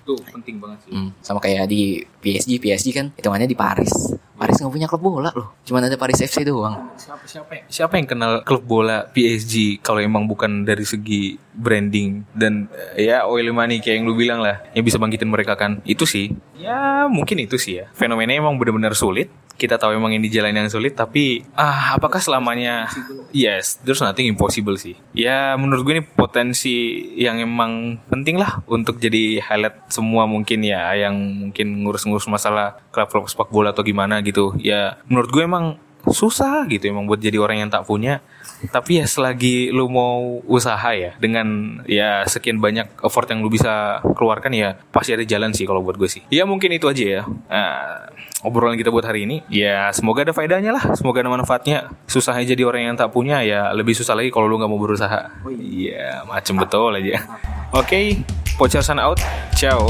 Itu 0.02 0.18
penting 0.34 0.58
banget 0.58 0.90
sih. 0.90 0.92
Hmm, 0.92 1.14
sama 1.22 1.38
kayak 1.38 1.70
di 1.70 2.02
PSG 2.02 2.58
PSG 2.58 2.88
kan 2.90 3.14
hitungannya 3.14 3.46
di 3.46 3.54
Paris. 3.54 4.18
Paris 4.40 4.58
nggak 4.58 4.74
punya 4.74 4.88
klub 4.90 5.04
bola 5.06 5.30
loh. 5.36 5.62
Cuman 5.62 5.86
ada 5.86 5.94
Paris 6.02 6.26
FC 6.26 6.42
doang. 6.42 6.98
Siapa 6.98 7.30
siapa 7.30 7.52
yang, 7.54 7.66
siapa 7.70 7.94
yang 8.02 8.08
kenal 8.10 8.34
klub 8.42 8.66
bola 8.66 9.06
PSG 9.14 9.86
kalau 9.86 10.02
emang 10.02 10.26
bukan 10.26 10.66
dari 10.66 10.82
segi 10.82 11.38
branding? 11.54 12.26
Dan 12.34 12.66
eh, 12.98 13.06
ya 13.06 13.30
oil 13.30 13.54
money 13.54 13.78
kayak 13.84 14.02
yang 14.02 14.06
lu 14.10 14.18
bilang 14.18 14.42
lah 14.42 14.66
yang 14.74 14.82
bisa 14.82 14.98
bangkitin 14.98 15.30
mereka 15.30 15.54
kan. 15.54 15.86
Itu 15.86 16.10
sih. 16.10 16.34
Ya 16.58 17.06
mungkin 17.06 17.38
itu 17.38 17.62
sih 17.62 17.84
ya. 17.84 17.86
Fenomena 17.94 18.34
emang 18.34 18.58
benar-benar 18.58 18.98
sulit 18.98 19.30
kita 19.60 19.76
tahu 19.76 20.00
emang 20.00 20.16
ini 20.16 20.32
jalan 20.32 20.56
yang 20.56 20.72
sulit 20.72 20.96
tapi 20.96 21.44
ah 21.60 22.00
apakah 22.00 22.24
selamanya? 22.24 22.88
Yes 23.36 23.84
there's 23.84 24.00
nothing 24.00 24.32
impossible 24.32 24.80
sih. 24.80 24.96
Ya 25.12 25.60
menurut 25.60 25.84
gue 25.84 25.94
ini 26.00 26.04
potensi 26.08 27.04
yang 27.20 27.44
emang 27.44 28.00
penting 28.08 28.40
lah 28.40 28.64
untuk 28.72 29.04
jadi 29.04 29.44
highlight 29.44 29.92
semua 29.92 30.24
mungkin 30.24 30.64
ya 30.64 30.96
yang 30.96 31.20
mungkin 31.20 31.84
ngurus-ngurus 31.84 32.32
masalah 32.32 32.80
klub-klub 32.96 33.28
sepak 33.28 33.52
bola 33.52 33.76
atau 33.76 33.84
gimana 33.84 34.24
gitu. 34.24 34.56
Ya 34.56 35.04
menurut 35.12 35.30
gue 35.30 35.44
emang 35.44 35.76
susah 36.12 36.66
gitu 36.68 36.90
emang 36.90 37.06
buat 37.06 37.22
jadi 37.22 37.38
orang 37.40 37.66
yang 37.66 37.70
tak 37.72 37.86
punya. 37.86 38.22
Tapi 38.60 39.00
ya 39.00 39.06
selagi 39.08 39.72
lu 39.72 39.88
mau 39.88 40.44
usaha 40.44 40.92
ya 40.92 41.16
dengan 41.16 41.80
ya 41.88 42.28
sekian 42.28 42.60
banyak 42.60 42.92
effort 43.00 43.32
yang 43.32 43.40
lu 43.40 43.48
bisa 43.48 44.04
keluarkan 44.20 44.52
ya 44.52 44.76
pasti 44.92 45.16
ada 45.16 45.24
jalan 45.24 45.56
sih 45.56 45.64
kalau 45.64 45.80
buat 45.80 45.96
gue 45.96 46.10
sih. 46.12 46.22
Ya 46.28 46.44
mungkin 46.44 46.76
itu 46.76 46.90
aja 46.92 47.06
ya 47.06 47.22
Nah, 47.50 48.12
obrolan 48.44 48.76
kita 48.76 48.92
buat 48.92 49.08
hari 49.08 49.24
ini. 49.24 49.42
Ya 49.48 49.90
semoga 49.96 50.28
ada 50.28 50.36
faedahnya 50.36 50.76
lah 50.76 50.84
semoga 50.94 51.24
ada 51.24 51.32
manfaatnya. 51.32 51.88
Susahnya 52.06 52.44
jadi 52.44 52.68
orang 52.68 52.92
yang 52.92 52.96
tak 53.00 53.16
punya 53.16 53.40
ya 53.42 53.72
lebih 53.72 53.96
susah 53.96 54.14
lagi 54.14 54.30
kalau 54.30 54.52
lu 54.52 54.60
nggak 54.60 54.72
mau 54.72 54.80
berusaha. 54.80 55.40
Iya 55.50 56.28
macem 56.28 56.60
betul 56.60 57.00
aja. 57.00 57.24
Oke 57.72 58.24
okay, 58.60 59.00
out. 59.00 59.20
Ciao 59.56 59.88